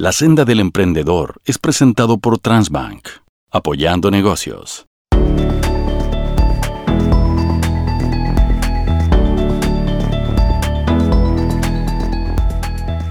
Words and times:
La 0.00 0.12
senda 0.12 0.46
del 0.46 0.60
emprendedor 0.60 1.42
es 1.44 1.58
presentado 1.58 2.16
por 2.16 2.38
Transbank, 2.38 3.06
apoyando 3.50 4.10
negocios. 4.10 4.86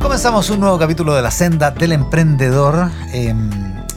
Comenzamos 0.01 0.49
un 0.49 0.61
nuevo 0.61 0.79
capítulo 0.79 1.13
de 1.13 1.21
la 1.21 1.29
senda 1.29 1.69
del 1.69 1.91
emprendedor 1.91 2.89
em, 3.13 3.51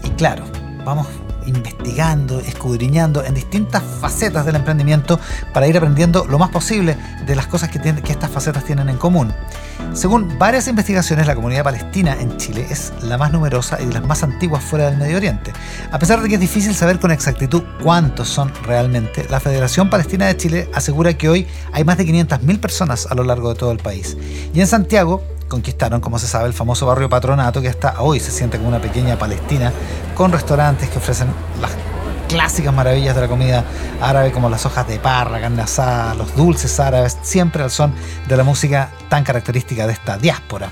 y 0.05 0.11
claro, 0.11 0.45
vamos 0.85 1.07
investigando, 1.47 2.41
escudriñando 2.41 3.25
en 3.25 3.35
distintas 3.35 3.83
facetas 4.01 4.47
del 4.47 4.57
emprendimiento 4.57 5.19
para 5.53 5.67
ir 5.67 5.77
aprendiendo 5.77 6.25
lo 6.27 6.39
más 6.39 6.51
posible 6.51 6.97
de 7.27 7.37
las 7.37 7.47
cosas 7.47 7.71
que, 7.71 7.83
estas 7.83 8.31
facetas 8.31 8.65
tienen 8.65 8.89
en 8.89 8.97
común. 8.97 9.33
Según 9.93 10.39
varias 10.39 10.69
investigaciones, 10.69 11.27
la 11.27 11.35
comunidad 11.35 11.65
palestina 11.65 12.17
en 12.19 12.37
Chile 12.37 12.67
es 12.71 12.93
la 13.03 13.19
más 13.19 13.33
numerosa 13.33 13.81
y 13.81 13.87
de 13.87 13.93
las 13.93 14.07
más 14.07 14.23
antiguas 14.23 14.63
fuera 14.63 14.87
del 14.87 14.97
Medio 14.97 15.17
Oriente. 15.17 15.53
A 15.91 15.99
pesar 15.99 16.23
de 16.23 16.29
que 16.29 16.35
es 16.35 16.41
difícil 16.41 16.75
saber 16.75 16.99
con 16.99 17.11
exactitud 17.11 17.63
cuántos 17.83 18.29
son 18.29 18.53
realmente, 18.65 19.27
la 19.29 19.41
Federación 19.41 19.91
Palestina 19.91 20.27
de 20.27 20.37
Chile 20.37 20.69
asegura 20.75 21.15
que 21.15 21.29
hoy 21.29 21.47
hay 21.73 21.85
más 21.85 21.99
de 21.99 22.07
500.000 22.07 22.61
personas 22.61 23.07
a 23.07 23.15
lo 23.15 23.25
largo 23.25 23.51
de 23.51 23.55
todo 23.57 23.73
el 23.73 23.79
país. 23.79 24.17
Y 24.55 24.61
en 24.61 24.67
Santiago, 24.67 25.23
conquistaron, 25.53 26.01
como 26.01 26.19
se 26.19 26.27
sabe, 26.27 26.47
el 26.47 26.55
famoso 26.55 26.87
barrio 26.87 27.11
Patronato, 27.11 27.61
que 27.61 27.69
hasta 27.69 28.01
hoy 28.01 28.19
se 28.21 28.31
siente 28.31 28.57
como 28.57 28.71
una 28.71 28.81
pequeña 28.81 29.19
Palestina, 29.19 29.71
con 30.15 30.33
restaurantes 30.33 30.89
que 30.89 30.97
ofrecen 30.97 31.29
las 31.61 31.71
clásicas 32.27 32.73
maravillas 32.73 33.15
de 33.15 33.21
la 33.21 33.29
comida 33.29 33.63
árabe, 34.01 34.33
como 34.33 34.49
las 34.49 34.65
hojas 34.65 34.89
de 34.89 34.99
parra, 34.99 35.43
carne 35.43 35.61
asada, 35.61 36.15
los 36.15 36.35
dulces 36.35 36.81
árabes, 36.81 37.19
siempre 37.21 37.63
al 37.63 37.71
son 37.71 37.93
de 38.27 38.35
la 38.35 38.45
música 38.45 38.89
tan 39.11 39.25
característica 39.25 39.87
de 39.87 39.93
esta 39.93 40.17
diáspora. 40.17 40.71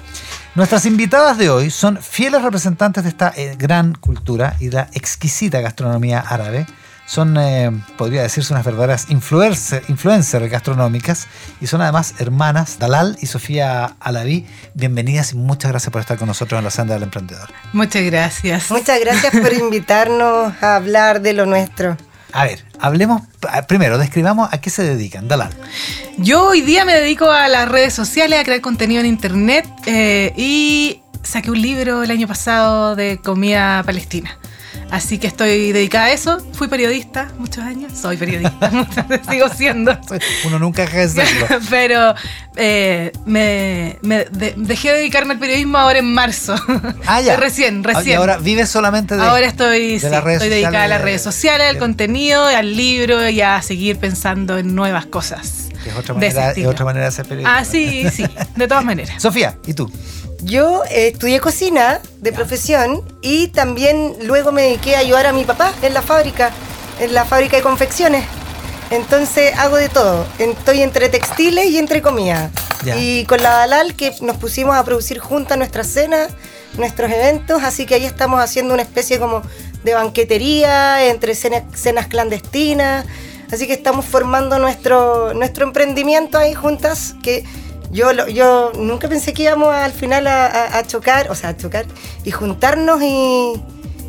Nuestras 0.54 0.86
invitadas 0.86 1.36
de 1.36 1.50
hoy 1.50 1.70
son 1.70 1.98
fieles 1.98 2.40
representantes 2.40 3.02
de 3.02 3.10
esta 3.10 3.34
eh, 3.36 3.56
gran 3.58 3.94
cultura 3.94 4.56
y 4.60 4.70
la 4.70 4.88
exquisita 4.94 5.60
gastronomía 5.60 6.20
árabe 6.20 6.64
son, 7.10 7.36
eh, 7.38 7.72
podría 7.96 8.22
decirse, 8.22 8.52
unas 8.52 8.64
verdaderas 8.64 9.08
influencers 9.10 10.48
gastronómicas 10.48 11.26
y 11.60 11.66
son 11.66 11.82
además 11.82 12.14
hermanas, 12.18 12.78
Dalal 12.78 13.18
y 13.20 13.26
Sofía 13.26 13.96
Alaví. 13.98 14.46
Bienvenidas 14.74 15.32
y 15.32 15.36
muchas 15.36 15.72
gracias 15.72 15.90
por 15.90 16.02
estar 16.02 16.18
con 16.18 16.28
nosotros 16.28 16.58
en 16.58 16.64
la 16.64 16.70
senda 16.70 16.94
del 16.94 17.02
emprendedor. 17.02 17.52
Muchas 17.72 18.04
gracias. 18.04 18.70
Muchas 18.70 19.00
gracias 19.00 19.32
por 19.32 19.52
invitarnos 19.52 20.52
a 20.62 20.76
hablar 20.76 21.20
de 21.20 21.32
lo 21.32 21.46
nuestro. 21.46 21.96
A 22.32 22.44
ver, 22.44 22.64
hablemos, 22.78 23.22
primero, 23.66 23.98
describamos 23.98 24.48
a 24.52 24.60
qué 24.60 24.70
se 24.70 24.84
dedican, 24.84 25.26
Dalal. 25.26 25.50
Yo 26.16 26.50
hoy 26.50 26.60
día 26.60 26.84
me 26.84 26.94
dedico 26.94 27.28
a 27.28 27.48
las 27.48 27.68
redes 27.68 27.92
sociales, 27.92 28.38
a 28.38 28.44
crear 28.44 28.60
contenido 28.60 29.00
en 29.00 29.06
internet 29.06 29.66
eh, 29.86 30.32
y 30.36 31.02
saqué 31.24 31.50
un 31.50 31.60
libro 31.60 32.04
el 32.04 32.10
año 32.12 32.28
pasado 32.28 32.94
de 32.94 33.18
comida 33.18 33.82
palestina. 33.82 34.38
Así 34.90 35.18
que 35.18 35.28
estoy 35.28 35.72
dedicada 35.72 36.06
a 36.06 36.12
eso. 36.12 36.38
Fui 36.52 36.68
periodista 36.68 37.28
muchos 37.38 37.64
años. 37.64 37.92
Soy 37.96 38.16
periodista, 38.16 38.70
sigo 39.30 39.48
siendo. 39.48 39.96
Uno 40.46 40.58
nunca 40.58 40.82
deja 40.82 40.98
de 40.98 41.08
serlo. 41.08 41.46
Pero 41.70 42.14
eh, 42.56 43.12
me, 43.24 43.96
dejé 44.56 44.92
de 44.92 44.98
dedicarme 44.98 45.34
al 45.34 45.38
periodismo 45.38 45.78
ahora 45.78 46.00
en 46.00 46.12
marzo. 46.12 46.54
Ah, 47.06 47.20
ya. 47.20 47.36
recién, 47.40 47.84
recién. 47.84 48.08
Y 48.08 48.12
ahora 48.14 48.38
vives 48.38 48.68
solamente 48.68 49.16
de 49.16 49.22
Ahora 49.22 49.46
estoy, 49.46 49.94
estoy 49.94 50.48
dedicada 50.48 50.84
a 50.84 50.88
las 50.88 51.00
redes 51.00 51.22
sociales, 51.22 51.68
al 51.68 51.78
contenido, 51.78 52.44
al 52.44 52.76
libro 52.76 53.28
y 53.28 53.40
a 53.40 53.62
seguir 53.62 53.98
pensando 53.98 54.58
en 54.58 54.74
nuevas 54.74 55.06
cosas. 55.06 55.68
Es 55.86 55.94
otra 55.96 56.14
manera, 56.14 56.50
es 56.50 56.66
otra 56.66 56.84
manera 56.84 57.06
de 57.06 57.12
ser 57.12 57.26
periodista. 57.26 57.58
Ah, 57.58 57.64
sí, 57.64 58.06
sí, 58.10 58.24
de 58.56 58.68
todas 58.68 58.84
maneras. 58.84 59.22
Sofía, 59.22 59.56
¿y 59.66 59.72
tú? 59.72 59.90
Yo 60.42 60.84
eh, 60.84 61.08
estudié 61.08 61.40
cocina 61.40 62.00
de 62.20 62.32
profesión 62.32 63.02
y 63.20 63.48
también 63.48 64.14
luego 64.22 64.52
me 64.52 64.62
dediqué 64.62 64.96
a 64.96 65.00
ayudar 65.00 65.26
a 65.26 65.32
mi 65.32 65.44
papá 65.44 65.72
en 65.82 65.92
la 65.92 66.02
fábrica, 66.02 66.50
en 66.98 67.12
la 67.12 67.24
fábrica 67.24 67.56
de 67.56 67.62
confecciones. 67.62 68.24
Entonces 68.90 69.56
hago 69.58 69.76
de 69.76 69.88
todo. 69.88 70.26
Estoy 70.38 70.82
entre 70.82 71.08
textiles 71.08 71.66
y 71.66 71.78
entre 71.78 72.02
comida. 72.02 72.50
Y 72.96 73.24
con 73.26 73.42
la 73.42 73.50
Dalal 73.50 73.94
que 73.94 74.14
nos 74.22 74.38
pusimos 74.38 74.74
a 74.74 74.84
producir 74.84 75.18
juntas 75.18 75.58
nuestras 75.58 75.86
cenas, 75.86 76.32
nuestros 76.78 77.10
eventos, 77.10 77.62
así 77.62 77.84
que 77.84 77.96
ahí 77.96 78.06
estamos 78.06 78.40
haciendo 78.40 78.72
una 78.72 78.82
especie 78.82 79.18
como 79.18 79.42
de 79.84 79.94
banquetería, 79.94 81.06
entre 81.06 81.34
cenas, 81.34 81.64
cenas 81.74 82.06
clandestinas. 82.06 83.04
Así 83.52 83.66
que 83.66 83.74
estamos 83.74 84.06
formando 84.06 84.58
nuestro, 84.58 85.34
nuestro 85.34 85.66
emprendimiento 85.66 86.38
ahí 86.38 86.54
juntas, 86.54 87.14
que 87.22 87.44
yo, 87.90 88.28
yo 88.28 88.72
nunca 88.76 89.08
pensé 89.08 89.32
que 89.32 89.44
íbamos 89.44 89.74
al 89.74 89.92
final 89.92 90.26
a, 90.26 90.82
chocar, 90.86 91.30
o 91.30 91.34
sea, 91.34 91.50
a 91.50 91.56
chocar 91.56 91.86
y 92.24 92.30
juntarnos 92.30 93.02
y, 93.02 93.52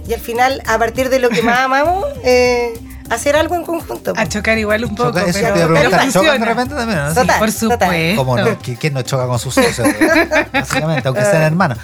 y, 0.08 0.14
al 0.14 0.19
final, 0.19 0.62
a 0.68 0.78
partir 0.78 1.09
de 1.09 1.19
lo 1.19 1.30
que 1.30 1.42
más 1.42 1.59
amamos, 1.66 2.06
eh, 2.24 2.74
hacer 3.09 3.36
algo 3.36 3.56
en 3.56 3.64
conjunto. 3.64 4.14
A 4.16 4.28
chocar 4.28 4.58
igual 4.58 4.86
un 4.86 4.96
poco, 4.96 5.14
pero, 5.14 5.74
pero 5.74 6.12
¿Chocan 6.12 6.40
de 6.40 6.46
repente 6.46 6.75
también? 6.75 7.00
¿no? 7.00 7.14
Total, 7.14 7.40
por 7.40 7.52
supuesto. 7.52 8.36
No, 8.36 8.58
¿quién 8.80 8.94
no 8.94 9.02
choca 9.02 9.28
con 9.28 9.40
sus 9.40 9.53
socios? 9.53 9.88
básicamente, 10.53 11.08
aunque 11.08 11.24
sean 11.24 11.44
hermanos. 11.44 11.78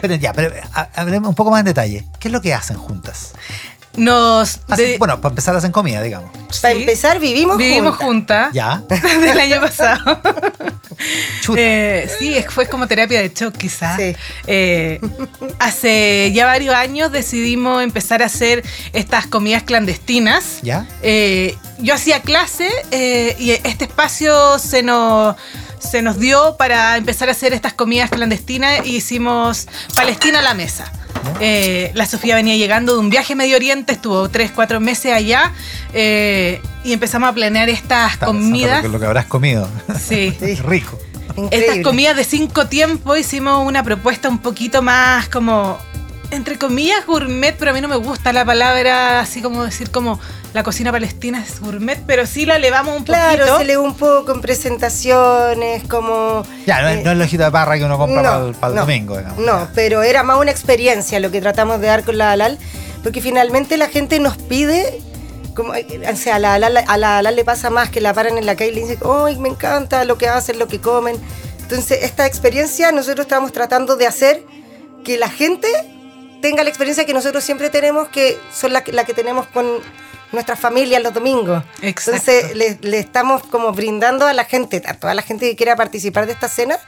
pero 0.00 0.14
ya, 0.14 0.32
pero 0.32 0.54
hablemos 0.94 1.28
un 1.28 1.34
poco 1.34 1.50
más 1.50 1.60
en 1.60 1.66
detalle. 1.66 2.06
¿Qué 2.18 2.28
es 2.28 2.32
lo 2.32 2.40
que 2.40 2.54
hacen 2.54 2.76
juntas? 2.76 3.32
Nos. 3.96 4.60
bueno, 4.98 5.20
para 5.20 5.32
empezar 5.32 5.56
hacen 5.56 5.72
comida, 5.72 6.02
digamos. 6.02 6.30
Para 6.62 6.74
empezar, 6.74 7.18
vivimos, 7.18 7.56
vivimos 7.56 7.96
juntas. 7.96 8.52
Ya. 8.52 8.82
Desde 8.88 9.30
el 9.30 9.40
año 9.40 9.60
pasado. 9.60 10.20
Eh, 11.56 12.10
sí, 12.18 12.36
fue 12.50 12.66
como 12.66 12.86
terapia 12.86 13.22
de 13.22 13.32
shock, 13.34 13.56
quizás. 13.56 13.98
Eh, 14.46 15.00
hace 15.58 16.30
ya 16.34 16.44
varios 16.44 16.74
años 16.74 17.10
decidimos 17.10 17.82
empezar 17.82 18.22
a 18.22 18.26
hacer 18.26 18.62
estas 18.92 19.26
comidas 19.26 19.62
clandestinas. 19.62 20.58
¿Ya? 20.60 20.86
Eh, 21.00 21.56
yo 21.78 21.94
hacía 21.94 22.20
clase 22.20 22.68
y 23.38 23.50
este 23.50 23.84
espacio 23.84 24.58
se 24.58 24.82
nos 24.82 25.36
se 25.78 26.02
nos 26.02 26.18
dio 26.18 26.56
para 26.58 26.98
empezar 26.98 27.28
a 27.30 27.32
hacer 27.32 27.54
estas 27.54 27.72
comidas 27.72 28.10
clandestinas 28.10 28.86
y 28.86 28.96
hicimos 28.96 29.66
Palestina 29.94 30.40
a 30.40 30.42
la 30.42 30.54
mesa. 30.54 30.92
Eh, 31.40 31.90
la 31.94 32.06
Sofía 32.06 32.34
venía 32.34 32.56
llegando 32.56 32.94
de 32.94 33.00
un 33.00 33.10
viaje 33.10 33.32
a 33.32 33.36
Medio 33.36 33.56
Oriente, 33.56 33.92
estuvo 33.92 34.28
tres, 34.28 34.50
cuatro 34.54 34.80
meses 34.80 35.12
allá 35.12 35.52
eh, 35.92 36.60
y 36.84 36.92
empezamos 36.92 37.28
a 37.28 37.32
planear 37.32 37.68
estas 37.68 38.16
comidas. 38.18 38.84
Lo 38.84 38.98
que 38.98 39.06
habrás 39.06 39.26
comido. 39.26 39.68
Sí. 39.98 40.30
Rico. 40.66 40.98
Estas 41.50 41.78
comidas 41.82 42.16
de 42.16 42.24
cinco 42.24 42.66
tiempos 42.66 43.18
hicimos 43.18 43.66
una 43.66 43.82
propuesta 43.82 44.28
un 44.28 44.38
poquito 44.38 44.82
más 44.82 45.28
como 45.28 45.78
entre 46.30 46.58
comillas, 46.58 47.04
gourmet, 47.06 47.54
pero 47.58 47.72
a 47.72 47.74
mí 47.74 47.80
no 47.80 47.88
me 47.88 47.96
gusta 47.96 48.32
la 48.32 48.44
palabra 48.44 49.20
así 49.20 49.42
como 49.42 49.64
decir 49.64 49.90
como 49.90 50.18
la 50.52 50.62
cocina 50.62 50.90
palestina 50.90 51.44
es 51.46 51.60
gourmet, 51.60 52.00
pero 52.06 52.26
sí 52.26 52.46
la 52.46 52.56
elevamos 52.56 52.96
un 52.96 53.04
poquito. 53.04 53.34
Claro, 53.34 53.56
se 53.58 53.62
elevó 53.62 53.84
un 53.84 53.94
poco 53.94 54.32
en 54.32 54.40
presentaciones, 54.40 55.84
como... 55.84 56.44
Ya, 56.66 56.82
no, 56.82 56.88
es, 56.88 57.06
el 57.06 57.22
ojito 57.22 57.44
de 57.44 57.50
parra 57.50 57.78
que 57.78 57.84
uno 57.84 57.98
compra 57.98 58.22
para, 58.60 58.72
el, 58.72 58.78
domingo. 58.78 59.16
Digamos. 59.16 59.38
No, 59.38 59.68
pero 59.74 60.02
era 60.02 60.22
más 60.22 60.38
una 60.38 60.50
experiencia 60.50 61.20
lo 61.20 61.30
que 61.30 61.40
tratamos 61.40 61.80
de 61.80 61.86
dar 61.86 62.04
con 62.04 62.18
la 62.18 62.32
halal, 62.32 62.58
porque 63.02 63.20
finalmente 63.20 63.76
la 63.76 63.88
gente 63.88 64.18
nos 64.18 64.36
pide... 64.36 65.00
Como, 65.54 65.72
o 65.72 66.16
sea, 66.16 66.36
a 66.36 66.38
la, 66.38 66.54
halal, 66.54 67.36
le 67.36 67.44
pasa 67.44 67.70
más 67.70 67.90
que 67.90 68.00
la 68.00 68.14
paran 68.14 68.38
en 68.38 68.46
la 68.46 68.54
calle 68.54 68.70
y 68.70 68.74
le 68.74 68.80
dicen, 68.82 68.98
¡ay, 69.04 69.36
me 69.36 69.48
encanta 69.48 70.04
lo 70.04 70.16
que 70.16 70.28
hacen, 70.28 70.58
lo 70.58 70.68
que 70.68 70.80
comen! 70.80 71.16
Entonces, 71.60 71.98
esta 72.02 72.24
experiencia 72.24 72.92
nosotros 72.92 73.26
estamos 73.26 73.52
tratando 73.52 73.96
de 73.96 74.06
hacer 74.06 74.44
que 75.04 75.16
la 75.18 75.28
gente 75.28 75.68
tenga 76.40 76.62
la 76.62 76.68
experiencia 76.70 77.04
que 77.04 77.14
nosotros 77.14 77.44
siempre 77.44 77.70
tenemos, 77.70 78.08
que 78.08 78.38
son 78.52 78.72
la, 78.72 78.82
la 78.86 79.04
que 79.04 79.14
tenemos 79.14 79.46
con 79.48 79.80
nuestras 80.32 80.58
familias 80.58 81.02
los 81.02 81.12
domingos. 81.12 81.64
Entonces 81.82 82.54
le, 82.54 82.98
estamos 82.98 83.42
como 83.44 83.72
brindando 83.72 84.26
a 84.26 84.32
la 84.32 84.44
gente, 84.44 84.82
a 84.86 84.94
toda 84.94 85.14
la 85.14 85.22
gente 85.22 85.48
que 85.48 85.56
quiera 85.56 85.76
participar 85.76 86.26
de 86.26 86.32
esta 86.32 86.48
cena, 86.48 86.78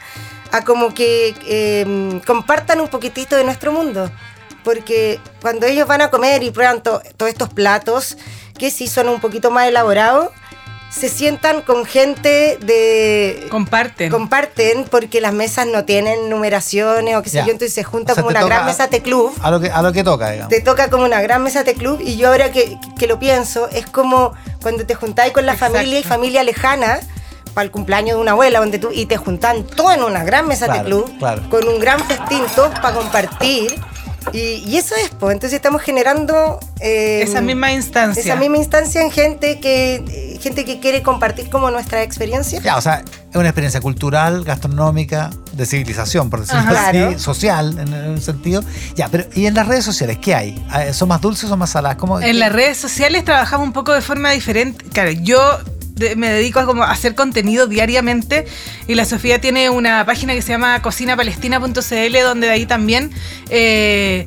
a 0.51 0.65
como 0.65 0.95
que 0.95 1.35
em, 1.47 2.21
compartan 2.21 2.81
un 2.81 2.89
poquitito 2.89 3.37
de 3.37 3.45
nuestro 3.45 3.73
mundo. 3.73 4.11
Porque 4.65 5.19
cuando 5.41 5.67
ellos 5.67 5.89
van 5.89 6.03
a 6.03 6.11
comer 6.11 6.43
y 6.45 6.51
prueban 6.51 6.83
todos 6.83 7.03
estos 7.27 7.49
platos, 7.49 8.17
que 8.59 8.71
sí 8.71 8.87
son 8.87 9.09
un 9.09 9.21
poquito 9.21 9.51
más 9.51 9.67
elaborados, 9.67 10.31
se 10.93 11.09
sientan 11.09 11.63
con 11.63 11.85
gente 11.85 12.59
de... 12.61 13.47
Comparten. 13.51 14.11
Comparten 14.11 14.85
porque 14.85 15.21
las 15.21 15.33
mesas 15.33 15.67
no 15.67 15.85
tienen 15.85 16.29
numeraciones 16.29 17.17
o 17.17 17.23
qué 17.23 17.31
sé 17.31 17.39
yo, 17.39 17.51
entonces 17.51 17.73
se 17.73 17.83
junta 17.83 18.15
como 18.15 18.29
una 18.29 18.45
gran 18.45 18.67
mesa 18.67 18.89
de 18.89 19.01
club. 19.01 19.33
A 19.41 19.51
lo, 19.51 19.61
que, 19.61 19.71
a 19.71 19.81
lo 19.83 19.93
que 19.93 20.05
toca, 20.05 20.31
digamos. 20.31 20.51
Te 20.51 20.61
toca 20.61 20.91
como 20.91 21.05
una 21.05 21.23
gran 21.23 21.43
mesa 21.43 21.65
de 21.65 21.75
club 21.75 22.01
y 22.05 22.17
yo 22.17 22.29
ahora 22.29 22.53
que, 22.53 22.79
que 22.99 23.07
lo 23.07 23.19
pienso, 23.19 23.69
es 23.71 23.87
como 23.87 24.35
cuando 24.61 24.85
te 24.85 24.95
juntáis 24.95 25.33
con 25.33 25.47
la 25.47 25.57
familia 25.57 25.99
y 25.99 26.03
familia 26.03 26.43
lejana 26.43 27.01
para 27.55 27.65
el 27.65 27.71
cumpleaños 27.71 28.17
de 28.17 28.23
una 28.23 28.33
abuela 28.33 28.61
donde 28.61 28.79
tú, 28.79 28.91
y 28.93 29.07
te 29.07 29.17
juntan 29.17 29.65
todo 29.65 29.93
en 29.93 30.03
una 30.03 30.25
gran 30.25 30.47
mesa 30.47 30.69
de 30.69 30.83
club, 30.85 31.11
con 31.51 31.69
un 31.69 31.81
gran 31.81 32.05
festín, 32.07 32.43
todos 32.55 32.79
para 32.81 32.95
compartir 32.95 33.81
y, 34.33 34.77
eso 34.77 34.95
es, 34.95 35.11
pues, 35.11 35.35
entonces 35.35 35.57
estamos 35.57 35.83
generando... 35.83 36.61
Eh, 36.81 37.23
esa 37.23 37.41
misma 37.41 37.73
instancia. 37.73 38.23
Esa 38.23 38.37
misma 38.37 38.59
instancia 38.59 39.03
en 39.03 39.11
gente 39.11 39.59
que, 39.59 40.32
gente 40.43 40.65
que 40.65 40.81
quiere 40.81 41.03
compartir 41.03 41.49
como 41.49 41.71
nuestra 41.71 42.03
experiencia. 42.03 42.61
Ya, 42.61 42.77
o 42.77 42.81
sea, 42.81 43.03
Es 43.31 43.37
una 43.37 43.49
experiencia 43.49 43.81
cultural, 43.81 44.45
gastronómica, 44.45 45.31
de 45.53 45.65
civilización, 45.65 46.29
por 46.29 46.41
decirlo 46.41 46.61
Ajá. 46.61 46.89
así, 46.89 46.99
Claro. 46.99 47.19
social, 47.19 47.79
en 47.79 47.95
un 48.11 48.21
sentido. 48.21 48.63
Ya, 48.95 49.09
pero 49.09 49.25
¿y 49.35 49.47
en 49.47 49.55
las 49.55 49.67
redes 49.67 49.85
sociales 49.87 50.19
qué 50.19 50.35
hay? 50.35 50.63
Ah, 50.71 50.93
¿Son 50.93 51.09
más 51.09 51.21
dulces 51.23 51.45
o 51.45 51.49
son 51.49 51.59
más 51.59 51.71
saladas? 51.71 51.97
¿Cómo, 51.97 52.21
En 52.21 52.39
las 52.39 52.53
redes 52.53 52.77
sociales 52.77 53.25
trabajamos 53.25 53.67
un 53.67 53.73
poco 53.73 53.93
de 53.95 54.03
forma 54.03 54.31
diferente. 54.33 54.85
Claro, 54.93 55.13
yo 55.13 55.41
de- 55.95 56.17
me 56.17 56.29
dedico 56.31 56.59
a 56.61 56.67
como 56.67 56.83
a 56.83 56.91
hacer 56.91 57.15
contenido 57.15 57.67
diariamente 57.67 58.47
y 58.89 58.95
la 58.97 59.05
Sofía 59.07 59.41
tiene 59.41 59.71
una 59.71 60.05
página 60.05 60.35
que 60.35 60.43
se 60.43 60.49
llama 60.53 60.83
cocinapalestina.cl 60.83 62.23
donde 62.25 62.51
ahí 62.51 62.67
también 62.67 63.11
eh, 63.51 64.27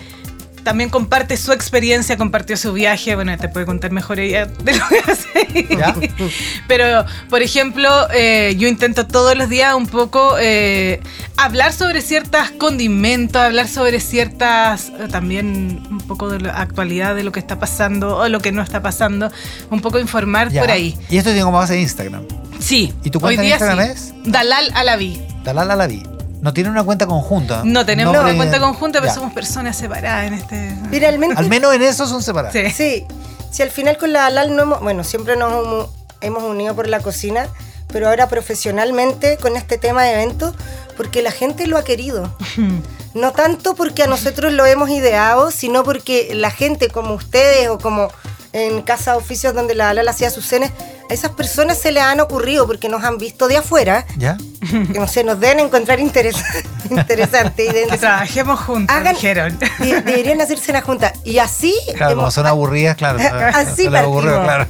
también 0.65 0.89
comparte 0.89 1.37
su 1.37 1.51
experiencia, 1.53 2.17
compartió 2.17 2.57
su 2.57 2.73
viaje. 2.73 3.13
Bueno, 3.13 3.37
te 3.37 3.47
puede 3.47 3.67
contar 3.67 3.91
mejor 3.91 4.19
ella 4.19 4.47
de 4.47 4.75
lo 4.75 4.87
que 4.89 4.99
hace. 5.11 5.75
¿Ya? 5.77 5.95
Pero, 6.67 7.05
por 7.29 7.43
ejemplo, 7.43 7.87
eh, 8.11 8.55
yo 8.57 8.67
intento 8.67 9.05
todos 9.05 9.37
los 9.37 9.47
días 9.47 9.75
un 9.75 9.85
poco 9.85 10.35
eh, 10.39 10.99
hablar 11.37 11.71
sobre 11.71 12.01
ciertas 12.01 12.49
condimentos, 12.49 13.39
hablar 13.39 13.67
sobre 13.67 13.99
ciertas, 13.99 14.89
eh, 14.99 15.07
también 15.09 15.83
un 15.89 15.99
poco 15.99 16.29
de 16.29 16.41
la 16.41 16.59
actualidad 16.59 17.15
de 17.15 17.23
lo 17.23 17.31
que 17.31 17.39
está 17.39 17.59
pasando 17.59 18.17
o 18.17 18.27
lo 18.27 18.39
que 18.39 18.51
no 18.51 18.63
está 18.63 18.81
pasando, 18.81 19.31
un 19.69 19.81
poco 19.81 19.99
informar 19.99 20.51
Ya. 20.51 20.61
por 20.61 20.71
ahí. 20.71 20.97
Y 21.11 21.17
esto 21.17 21.29
tiene 21.29 21.43
como 21.43 21.59
base 21.59 21.79
Instagram. 21.79 22.23
Sí. 22.59 22.91
¿Y 23.03 23.11
tu 23.11 23.19
hoy 23.19 23.35
cuenta 23.35 23.43
en 23.43 23.49
Instagram 23.49 23.85
sí. 23.85 23.91
es? 23.91 24.13
Dalal 24.25 24.71
Alaví. 24.73 25.21
Talala 25.43 25.75
la 25.75 25.85
vi. 25.85 26.14
No 26.45 26.53
tiene 26.53 26.69
una 26.69 26.83
cuenta 26.83 27.07
conjunta. 27.07 27.63
No 27.65 27.83
tenemos 27.87 28.13
Nombre- 28.13 28.33
una 28.33 28.37
cuenta 28.37 28.59
conjunta, 28.59 28.99
pero 28.99 29.11
Ya. 29.11 29.15
somos 29.15 29.33
personas 29.33 29.75
separadas 29.75 30.27
en 30.27 30.35
este. 30.35 31.07
Al 31.07 31.47
menos 31.49 31.73
en 31.73 31.81
eso 31.81 32.05
son 32.05 32.21
separadas. 32.21 32.53
Sí. 32.53 32.69
sí, 32.69 33.05
si 33.49 33.63
al 33.63 33.71
final 33.71 33.97
con 33.97 34.13
la 34.13 34.27
Halal 34.27 34.55
no 34.55 34.61
hemos, 34.61 34.79
bueno, 34.81 35.03
siempre 35.03 35.35
nos 35.37 35.89
hemos, 36.21 36.43
unido 36.43 36.75
por 36.75 36.87
la 36.87 36.99
cocina, 36.99 37.47
pero 37.91 38.09
ahora 38.09 38.27
profesionalmente 38.29 39.37
con 39.37 39.55
este 39.57 39.79
tema 39.79 40.03
de 40.03 40.13
eventos, 40.13 40.53
porque 40.95 41.23
la 41.23 41.31
gente 41.31 41.65
lo 41.65 41.77
ha 41.79 41.83
querido. 41.83 42.31
No 43.15 43.31
tanto 43.31 43.75
porque 43.75 44.03
a 44.03 44.07
nosotros 44.07 44.51
lo 44.51 44.65
hemos 44.65 44.89
ideado, 44.89 45.49
sino 45.49 45.85
porque 45.85 46.31
la 46.35 46.51
gente 46.51 46.89
como 46.89 47.13
ustedes 47.13 47.69
o 47.69 47.77
como 47.79 48.09
en 48.51 48.81
casa 48.81 49.11
de 49.13 49.17
oficios 49.19 49.53
donde 49.55 49.73
la 49.73 49.89
Halal 49.89 50.09
hacía 50.09 50.29
sus 50.29 50.45
cenas, 50.45 50.71
a 51.09 51.13
esas 51.13 51.31
personas 51.31 51.77
se 51.77 51.93
les 51.93 52.03
han 52.03 52.19
ocurrido 52.19 52.67
porque 52.67 52.89
nos 52.89 53.05
han 53.05 53.17
visto 53.17 53.47
de 53.47 53.55
afuera, 53.55 54.05
¿Ya? 54.17 54.37
Que 54.69 54.99
no 54.99 55.07
sé, 55.07 55.23
nos 55.23 55.39
deben 55.39 55.59
encontrar 55.61 55.99
interesa- 55.99 56.43
interesante 56.89 57.63
y 57.63 57.67
deben 57.67 57.83
Que 57.85 57.91
decir, 57.91 57.99
trabajemos 57.99 58.59
juntos, 58.59 58.95
Hagan- 58.95 59.15
dijeron. 59.15 59.59
"De- 59.59 60.01
deberían 60.01 60.41
hacer 60.41 60.59
cenas 60.59 60.83
juntas. 60.83 61.13
Y 61.23 61.37
así 61.39 61.73
Claro, 61.95 62.15
como 62.15 62.31
son 62.31 62.45
aburridas, 62.47 62.95
claro. 62.95 63.19
Así 63.53 63.89
partimos. 63.89 64.23
claro. 64.23 64.67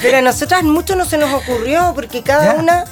Pero 0.00 0.18
a 0.18 0.22
nosotras 0.22 0.62
mucho 0.62 0.96
no 0.96 1.04
se 1.04 1.18
nos 1.18 1.32
ocurrió 1.32 1.92
porque 1.94 2.22
cada 2.22 2.54
Ya. 2.54 2.60
una 2.60 2.84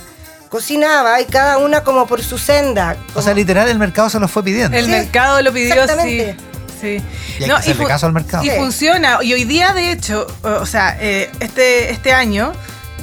cocinaba 0.49 1.21
y 1.21 1.25
cada 1.25 1.59
una 1.59 1.83
como 1.83 2.06
por 2.06 2.23
su 2.23 2.39
senda. 2.39 2.97
O 3.15 3.23
sea, 3.23 3.35
literal, 3.35 3.69
el 3.69 3.79
mercado 3.79 4.09
se 4.09 4.21
los 4.21 4.31
fue 4.31 4.45
pidiendo. 4.45 4.77
El 4.77 4.85
Sí, 4.85 4.91
mercado 4.93 5.43
lo 5.43 5.53
pidió, 5.53 5.75
sí. 5.75 5.81
exactamente. 5.81 6.37
sí. 6.81 7.03
Y 7.41 7.43
hay 7.43 7.49
que 7.49 7.53
hacerle 7.56 7.83
fu- 7.83 7.89
caso 7.89 8.06
al 8.06 8.12
mercado. 8.12 8.45
Y 8.45 8.51
Sí. 8.51 8.56
funciona. 8.56 9.19
Y 9.23 9.33
hoy 9.33 9.45
día, 9.45 9.73
de 9.75 9.91
hecho, 9.91 10.27
o 10.43 10.49
o 10.49 10.67
sea, 10.67 10.97
eh, 11.01 11.29
este, 11.41 11.91
este 11.91 12.12
año 12.12 12.53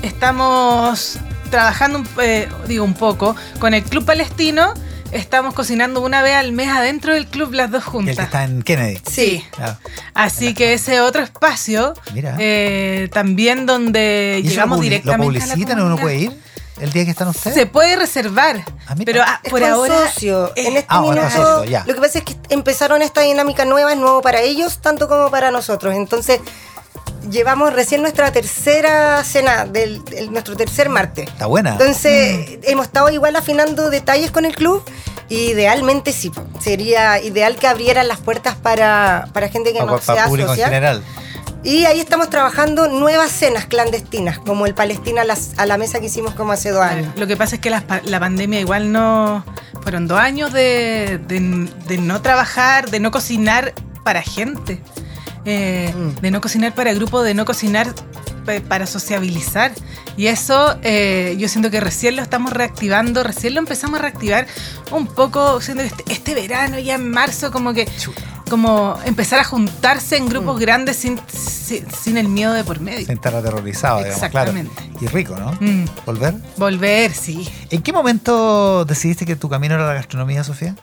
estamos 0.01 1.17
trabajando, 1.51 1.99
un- 1.99 2.09
eh, 2.21 2.47
digo 2.67 2.83
un 2.83 2.95
poco, 2.95 3.35
con 3.59 3.73
el 3.75 3.83
Club 3.83 4.05
Palestino. 4.05 4.73
Estamos 5.11 5.53
cocinando 5.53 5.99
una 5.99 6.21
vez 6.21 6.35
al 6.35 6.53
mes 6.53 6.69
adentro 6.69 7.13
del 7.13 7.27
club 7.27 7.51
las 7.53 7.69
dos 7.69 7.83
Y 7.83 7.85
el 7.87 7.91
juntas. 7.91 8.15
que 8.15 8.21
está 8.23 8.43
en 8.45 8.61
Kennedy. 8.61 9.01
Sí. 9.11 9.45
Claro. 9.51 9.77
Así 10.13 10.53
que 10.53 10.71
ese 10.73 11.01
otro 11.01 11.21
espacio, 11.21 11.93
Mira. 12.13 12.37
eh, 12.39 13.09
también 13.11 13.65
donde 13.65 14.39
¿Y 14.41 14.47
eso 14.47 14.51
llegamos 14.51 14.77
lo, 14.77 14.83
directamente 14.83 15.17
¿Lo 15.25 15.29
a 15.43 15.47
la 15.47 15.53
publicitan 15.53 15.79
o 15.81 15.85
uno 15.87 15.97
puede 15.97 16.15
ir 16.15 16.31
el 16.79 16.93
día 16.93 17.03
que 17.03 17.11
están 17.11 17.27
ustedes? 17.27 17.53
Se 17.55 17.65
puede 17.65 17.97
reservar, 17.97 18.63
Ah, 18.87 18.95
pero 19.05 19.21
ah, 19.21 19.41
Es 19.43 19.49
por 19.51 19.61
ahora 19.65 20.09
socio. 20.09 20.53
en 20.55 20.77
este 20.77 20.85
ah, 20.87 21.01
minuto, 21.01 21.29
socio, 21.29 21.65
ya. 21.65 21.83
lo 21.85 21.93
que 21.93 21.99
pasa 21.99 22.19
es 22.19 22.23
que 22.23 22.37
empezaron 22.47 23.01
esta 23.01 23.19
dinámica 23.19 23.65
nueva, 23.65 23.91
es 23.91 23.97
nuevo 23.97 24.21
para 24.21 24.39
ellos, 24.39 24.79
tanto 24.79 25.09
como 25.09 25.29
para 25.29 25.51
nosotros. 25.51 25.93
Entonces, 25.93 26.39
llevamos 27.29 27.73
recién 27.73 28.01
nuestra 28.01 28.31
tercera 28.31 29.23
cena, 29.23 29.65
del, 29.65 30.01
nuestro 30.31 30.55
tercer 30.55 30.89
martes. 30.89 31.27
Está 31.27 31.45
buena. 31.45 31.71
Entonces, 31.73 32.59
hemos 32.63 32.85
estado 32.87 33.09
igual 33.09 33.35
afinando 33.35 33.89
detalles 33.89 34.31
con 34.31 34.45
el 34.45 34.55
club. 34.55 34.83
y 35.29 35.51
Idealmente 35.51 36.13
sí, 36.13 36.31
sería 36.59 37.21
ideal 37.21 37.55
que 37.55 37.67
abrieran 37.67 38.07
las 38.07 38.19
puertas 38.19 38.55
para, 38.55 39.27
para 39.33 39.49
gente 39.49 39.71
que 39.73 39.79
para, 39.79 39.91
no 39.91 39.97
para 39.99 40.19
sea 40.21 40.27
público 40.27 40.53
en 40.53 40.59
general. 40.59 41.03
Y 41.63 41.85
ahí 41.85 41.99
estamos 41.99 42.27
trabajando 42.31 42.87
nuevas 42.87 43.29
cenas 43.31 43.65
clandestinas, 43.67 44.39
como 44.39 44.65
el 44.65 44.73
Palestina 44.73 45.21
a, 45.21 45.25
las- 45.25 45.51
a 45.57 45.67
la 45.67 45.77
mesa 45.77 45.99
que 45.99 46.07
hicimos 46.07 46.33
como 46.33 46.53
hace 46.53 46.71
dos 46.71 46.81
años. 46.83 47.13
Lo 47.15 47.27
que 47.27 47.37
pasa 47.37 47.55
es 47.57 47.61
que 47.61 47.69
la, 47.69 47.81
pa- 47.81 48.01
la 48.03 48.19
pandemia 48.19 48.59
igual 48.59 48.91
no... 48.91 49.45
Fueron 49.83 50.07
dos 50.07 50.19
años 50.19 50.51
de, 50.53 51.19
de- 51.27 51.69
de 51.87 51.97
no 51.99 52.21
trabajar, 52.23 52.89
de 52.89 52.99
no 52.99 53.11
cocinar 53.11 53.73
para 54.03 54.21
gente, 54.23 54.81
eh, 55.45 55.93
Mm. 55.95 56.21
de 56.21 56.31
no 56.31 56.41
cocinar 56.41 56.73
para 56.75 56.93
grupo, 56.93 57.21
de 57.23 57.33
no 57.33 57.45
cocinar 57.45 57.93
pa- 58.45 58.59
para 58.67 58.85
sociabilizar. 58.87 59.71
Y 60.17 60.27
eso 60.27 60.77
eh, 60.83 61.35
yo 61.39 61.47
siento 61.47 61.71
que 61.71 61.79
recién 61.79 62.15
lo 62.15 62.21
estamos 62.21 62.51
reactivando, 62.53 63.23
recién 63.23 63.53
lo 63.55 63.59
empezamos 63.59 63.99
a 63.99 64.03
reactivar 64.03 64.45
un 64.91 65.07
poco, 65.07 65.61
siento 65.61 65.83
que 65.83 65.87
este, 65.89 66.03
este 66.11 66.35
verano, 66.35 66.77
ya 66.79 66.95
en 66.95 67.09
marzo, 67.09 67.51
como 67.51 67.73
que... 67.73 67.87
Como 68.49 68.99
empezar 69.05 69.39
a 69.39 69.45
juntarse 69.45 70.17
en 70.17 70.27
grupos 70.27 70.57
Mm. 70.57 70.59
grandes 70.59 70.97
sin, 70.97 71.17
sin, 71.31 71.89
sin 71.89 72.17
el 72.17 72.27
miedo 72.27 72.51
de 72.51 72.65
por 72.65 72.81
medio. 72.81 73.05
Sin 73.05 73.11
estar 73.15 73.33
aterrorizado, 73.33 73.99
digamos, 73.99 74.19
claro. 74.29 74.51
Exactamente. 74.51 74.91
Y 74.99 75.07
rico, 75.07 75.37
¿no? 75.37 75.53
Mm. 75.61 75.85
Volver. 76.05 76.33
Volver, 76.57 77.13
sí. 77.13 77.49
¿En 77.69 77.81
qué 77.81 77.93
momento 77.93 78.83
decidiste 78.83 79.25
que 79.25 79.37
tu 79.37 79.47
camino 79.47 79.75
era 79.75 79.87
la 79.87 79.93
gastronomía, 79.93 80.43
Sofía? 80.43 80.75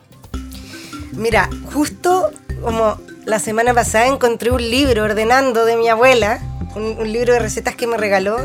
Mira, 1.12 1.50
justo 1.72 2.30
como 2.62 2.96
la 3.28 3.38
semana 3.38 3.74
pasada 3.74 4.06
encontré 4.06 4.50
un 4.50 4.62
libro 4.70 5.04
ordenando 5.04 5.64
de 5.64 5.76
mi 5.76 5.88
abuela, 5.88 6.40
un, 6.74 6.96
un 6.98 7.12
libro 7.12 7.34
de 7.34 7.38
recetas 7.38 7.74
que 7.76 7.86
me 7.86 7.96
regaló, 7.96 8.38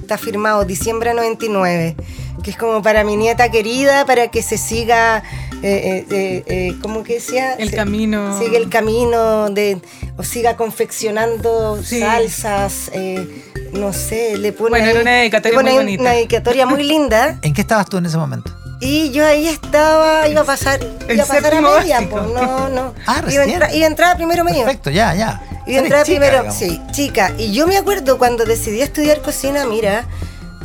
está 0.00 0.18
firmado 0.18 0.64
diciembre 0.64 1.14
99, 1.14 1.96
que 2.42 2.50
es 2.50 2.56
como 2.56 2.82
para 2.82 3.04
mi 3.04 3.16
nieta 3.16 3.50
querida, 3.50 4.04
para 4.04 4.28
que 4.28 4.42
se 4.42 4.58
siga, 4.58 5.22
eh, 5.62 5.62
eh, 5.62 6.06
eh, 6.10 6.42
eh, 6.46 6.74
¿cómo 6.82 7.04
que 7.04 7.14
decía? 7.14 7.54
El 7.54 7.70
Se- 7.70 7.76
camino. 7.76 8.38
Sigue 8.38 8.56
el 8.56 8.68
camino 8.68 9.50
de, 9.50 9.78
o 10.16 10.22
siga 10.24 10.56
confeccionando 10.56 11.80
Sí. 11.82 12.00
salsas, 12.00 12.90
eh, 12.92 13.26
no 13.72 13.92
sé, 13.92 14.36
le 14.36 14.52
pone, 14.52 14.70
Bueno, 14.70 14.84
ahí- 14.86 14.90
era 14.92 15.00
una 15.02 15.12
dedicatoria 15.12 15.50
le 15.58 15.62
pone 15.62 15.70
muy 15.74 15.82
bonita. 15.84 16.02
una 16.02 16.10
dedicatoria 16.12 16.66
muy 16.66 16.82
linda. 16.82 17.38
¿En 17.42 17.54
qué 17.54 17.60
estabas 17.60 17.88
tú 17.88 17.96
en 17.98 18.06
ese 18.06 18.16
momento? 18.18 18.52
Y 18.84 19.10
yo 19.12 19.24
ahí 19.24 19.48
estaba, 19.48 20.28
iba 20.28 20.42
a 20.42 20.44
pasar, 20.44 20.78
iba 21.08 21.24
a 21.24 21.26
pasar 21.26 21.54
a 21.54 21.60
media, 21.62 22.00
básico. 22.00 22.16
pues, 22.18 22.32
no, 22.34 22.68
no. 22.68 22.94
Ah, 23.06 23.22
iba, 23.30 23.44
entrar, 23.44 23.74
iba 23.74 23.86
a 23.86 23.88
entrar 23.88 24.12
a 24.12 24.16
primero 24.16 24.44
medio. 24.44 24.64
Perfecto, 24.64 24.90
ya, 24.90 25.14
ya. 25.14 25.40
Iba 25.66 25.80
a 25.80 25.82
entrar 25.84 26.04
primero, 26.04 26.32
digamos. 26.32 26.54
sí, 26.54 26.82
chica. 26.92 27.32
Y 27.38 27.52
yo 27.52 27.66
me 27.66 27.78
acuerdo 27.78 28.18
cuando 28.18 28.44
decidí 28.44 28.82
estudiar 28.82 29.22
cocina, 29.22 29.64
mira, 29.64 30.04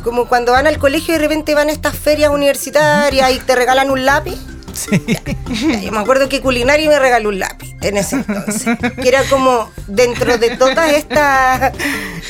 como 0.04 0.26
cuando 0.26 0.52
van 0.52 0.66
al 0.66 0.78
colegio 0.78 1.14
y 1.14 1.16
de 1.16 1.22
repente 1.22 1.54
van 1.54 1.70
a 1.70 1.72
estas 1.72 1.96
ferias 1.96 2.30
universitarias 2.30 3.32
y 3.32 3.38
te 3.38 3.54
regalan 3.56 3.90
un 3.90 4.04
lápiz. 4.04 4.38
Sí. 4.74 5.02
Ya, 5.06 5.20
Yo 5.80 5.92
me 5.92 5.98
acuerdo 5.98 6.28
que 6.28 6.40
culinaria 6.40 6.88
me 6.88 6.98
regaló 6.98 7.28
un 7.30 7.38
lápiz 7.38 7.74
en 7.82 7.96
ese 7.96 8.16
entonces. 8.16 8.78
que 9.02 9.08
era 9.08 9.22
como 9.24 9.70
dentro 9.86 10.38
de 10.38 10.56
todas 10.56 10.92
estas 10.92 11.72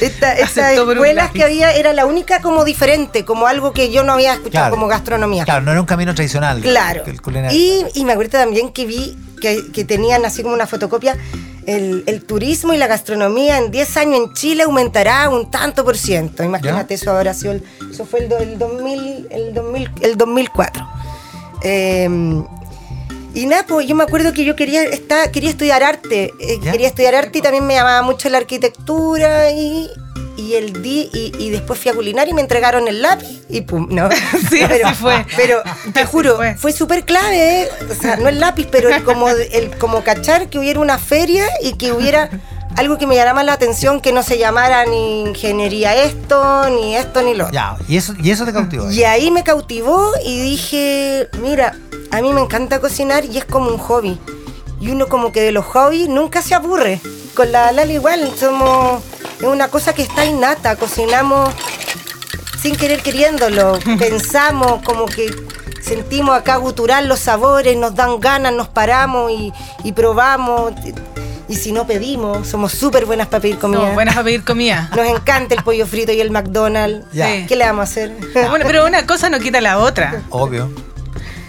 esta, 0.00 0.32
estas 0.38 0.72
escuelas 0.72 1.30
que 1.30 1.42
había, 1.44 1.72
era 1.72 1.92
la 1.92 2.06
única 2.06 2.40
como 2.40 2.64
diferente, 2.64 3.24
como 3.24 3.46
algo 3.46 3.72
que 3.72 3.90
yo 3.92 4.02
no 4.04 4.12
había 4.14 4.32
escuchado 4.34 4.50
Claro. 4.64 4.74
como 4.74 4.86
gastronomía. 4.88 5.44
Claro, 5.44 5.62
no 5.62 5.70
era 5.72 5.80
un 5.80 5.86
camino 5.86 6.14
tradicional. 6.14 6.60
Claro. 6.60 7.02
el. 7.04 7.52
Y, 7.52 7.84
y 7.94 8.04
me 8.04 8.12
acuerdo 8.12 8.32
también 8.38 8.70
que 8.72 8.84
vi 8.86 9.16
que, 9.40 9.70
que 9.72 9.84
tenían 9.84 10.24
así 10.24 10.42
como 10.42 10.54
una 10.54 10.66
fotocopia, 10.66 11.16
el, 11.66 12.02
el 12.06 12.24
turismo 12.24 12.72
y 12.74 12.78
la 12.78 12.86
gastronomía 12.86 13.58
en 13.58 13.70
10 13.70 13.96
años 13.98 14.16
en 14.16 14.34
Chile 14.34 14.62
aumentará 14.64 15.28
un 15.28 15.50
tanto 15.50 15.84
por 15.84 15.96
ciento. 15.96 16.42
Imagínate, 16.42 16.94
eso 16.94 17.10
habrá 17.10 17.32
sido, 17.34 17.52
el- 17.52 17.64
eso 17.90 18.04
fue 18.04 18.20
el, 18.20 18.28
do- 18.28 18.38
el 18.38 18.58
2000, 18.58 19.28
el, 19.30 19.54
2000, 19.54 19.90
el 20.02 20.16
2004. 20.16 20.88
Eh, 21.62 22.08
y 23.34 23.46
nada, 23.46 23.64
pues 23.66 23.86
yo 23.86 23.94
me 23.94 24.02
acuerdo 24.02 24.32
que 24.32 24.44
yo 24.44 24.56
quería, 24.56 24.82
estar, 24.82 25.30
quería 25.30 25.50
estudiar 25.50 25.82
arte, 25.82 26.32
eh, 26.40 26.60
quería 26.60 26.88
estudiar 26.88 27.14
arte 27.14 27.38
y 27.38 27.42
también 27.42 27.66
me 27.66 27.74
llamaba 27.74 28.02
mucho 28.02 28.28
la 28.28 28.38
arquitectura 28.38 29.52
y, 29.52 29.88
y 30.36 30.54
el 30.54 30.82
di, 30.82 31.10
y, 31.12 31.32
y 31.38 31.50
después 31.50 31.78
fui 31.78 31.92
a 31.92 31.94
culinaria 31.94 32.32
y 32.32 32.34
me 32.34 32.40
entregaron 32.40 32.88
el 32.88 33.02
lápiz 33.02 33.42
y 33.48 33.60
pum, 33.60 33.86
no. 33.90 34.08
Sí, 34.50 34.62
pero, 34.66 34.88
así 34.88 34.96
fue. 35.00 35.24
Pero 35.36 35.62
te 35.94 36.04
juro, 36.06 36.36
fue. 36.36 36.56
fue, 36.56 36.72
súper 36.72 37.04
clave, 37.04 37.62
¿eh? 37.62 37.68
o 37.88 37.94
sea, 37.94 38.16
no 38.16 38.28
el 38.28 38.40
lápiz, 38.40 38.66
pero 38.68 38.88
el 38.88 39.04
como, 39.04 39.28
el 39.28 39.76
como 39.78 40.02
cachar 40.02 40.48
que 40.48 40.58
hubiera 40.58 40.80
una 40.80 40.98
feria 40.98 41.46
y 41.62 41.74
que 41.74 41.92
hubiera 41.92 42.30
algo 42.76 42.98
que 42.98 43.06
me 43.06 43.16
llamara 43.16 43.42
la 43.44 43.52
atención, 43.54 44.00
que 44.00 44.12
no 44.12 44.22
se 44.22 44.38
llamara 44.38 44.86
ni 44.86 45.22
ingeniería 45.22 45.94
esto, 46.04 46.68
ni 46.70 46.96
esto, 46.96 47.22
ni 47.22 47.34
lo 47.34 47.44
otro. 47.44 47.54
Ya, 47.54 47.76
y 47.88 47.96
eso, 47.96 48.14
y 48.22 48.30
eso 48.30 48.44
te 48.44 48.52
cautivó. 48.52 48.90
Y 48.90 49.04
ahí 49.04 49.30
me 49.30 49.42
cautivó 49.42 50.12
y 50.24 50.40
dije, 50.40 51.28
mira, 51.42 51.76
a 52.10 52.20
mí 52.20 52.32
me 52.32 52.40
encanta 52.40 52.80
cocinar 52.80 53.24
y 53.24 53.38
es 53.38 53.44
como 53.44 53.70
un 53.70 53.78
hobby. 53.78 54.18
Y 54.80 54.90
uno 54.90 55.08
como 55.08 55.32
que 55.32 55.42
de 55.42 55.52
los 55.52 55.64
hobbies 55.66 56.08
nunca 56.08 56.42
se 56.42 56.54
aburre. 56.54 57.00
Con 57.34 57.52
la 57.52 57.70
Lali 57.72 57.94
igual, 57.94 58.32
somos, 58.38 59.02
es 59.38 59.46
una 59.46 59.68
cosa 59.68 59.92
que 59.92 60.02
está 60.02 60.24
innata, 60.24 60.76
cocinamos 60.76 61.50
sin 62.60 62.76
querer 62.76 63.02
queriéndolo. 63.02 63.78
Pensamos 63.98 64.82
como 64.82 65.06
que 65.06 65.30
sentimos 65.82 66.36
acá 66.36 66.56
gutural 66.56 67.08
los 67.08 67.20
sabores, 67.20 67.76
nos 67.76 67.94
dan 67.94 68.20
ganas, 68.20 68.52
nos 68.52 68.68
paramos 68.68 69.32
y, 69.32 69.52
y 69.84 69.92
probamos. 69.92 70.72
Y 71.50 71.56
si 71.56 71.72
no 71.72 71.84
pedimos, 71.84 72.46
somos 72.46 72.70
súper 72.70 73.06
buenas 73.06 73.26
para 73.26 73.40
pedir 73.40 73.58
comida. 73.58 73.80
Somos 73.80 73.94
buenas 73.94 74.14
para 74.14 74.24
pedir 74.24 74.44
comida. 74.44 74.88
Nos 74.96 75.08
encanta 75.08 75.56
el 75.56 75.64
pollo 75.64 75.84
frito 75.84 76.12
y 76.12 76.20
el 76.20 76.30
McDonald's. 76.30 77.06
¿Qué 77.12 77.56
le 77.56 77.66
vamos 77.66 77.80
a 77.80 77.90
hacer? 77.90 78.12
Bueno, 78.48 78.64
pero 78.68 78.86
una 78.86 79.04
cosa 79.04 79.28
no 79.28 79.40
quita 79.40 79.60
la 79.60 79.78
otra. 79.78 80.22
Obvio. 80.30 80.72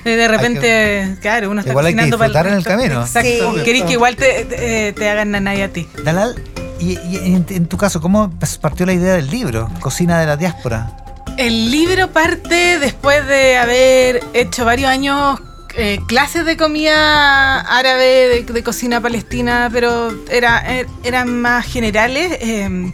De 0.03 0.27
repente, 0.27 1.17
claro, 1.21 1.51
uno 1.51 1.59
está 1.59 1.69
Igual 1.71 1.85
hay 1.85 1.93
que 1.93 1.97
cocinando 1.99 2.17
para 2.17 2.29
disfrutar 2.29 2.51
en 2.51 2.57
el 2.57 2.63
camino. 2.63 3.01
Exacto. 3.05 3.53
Sí. 3.57 3.63
Querés 3.63 3.83
que 3.83 3.91
igual 3.91 4.15
te, 4.15 4.45
te, 4.45 4.87
eh, 4.87 4.93
te 4.93 5.07
hagan 5.07 5.29
nanay 5.29 5.61
a 5.61 5.71
ti. 5.71 5.87
Dalal, 6.03 6.33
y, 6.79 6.97
y 6.99 7.17
en, 7.17 7.45
en 7.47 7.67
tu 7.67 7.77
caso, 7.77 8.01
¿cómo 8.01 8.33
partió 8.59 8.87
la 8.87 8.93
idea 8.93 9.13
del 9.13 9.29
libro? 9.29 9.69
Cocina 9.81 10.19
de 10.19 10.25
la 10.25 10.35
diáspora. 10.35 10.97
El 11.37 11.69
libro 11.69 12.07
parte 12.11 12.79
después 12.79 13.25
de 13.27 13.57
haber 13.57 14.23
hecho 14.33 14.65
varios 14.65 14.89
años 14.89 15.39
eh, 15.75 15.99
clases 16.07 16.45
de 16.45 16.57
comida 16.57 17.61
árabe, 17.61 18.43
de, 18.45 18.53
de 18.53 18.63
cocina 18.63 18.99
palestina, 19.01 19.69
pero 19.71 20.13
era, 20.29 20.59
er- 20.67 20.87
eran 21.03 21.41
más 21.41 21.65
generales. 21.65 22.37
eh, 22.41 22.91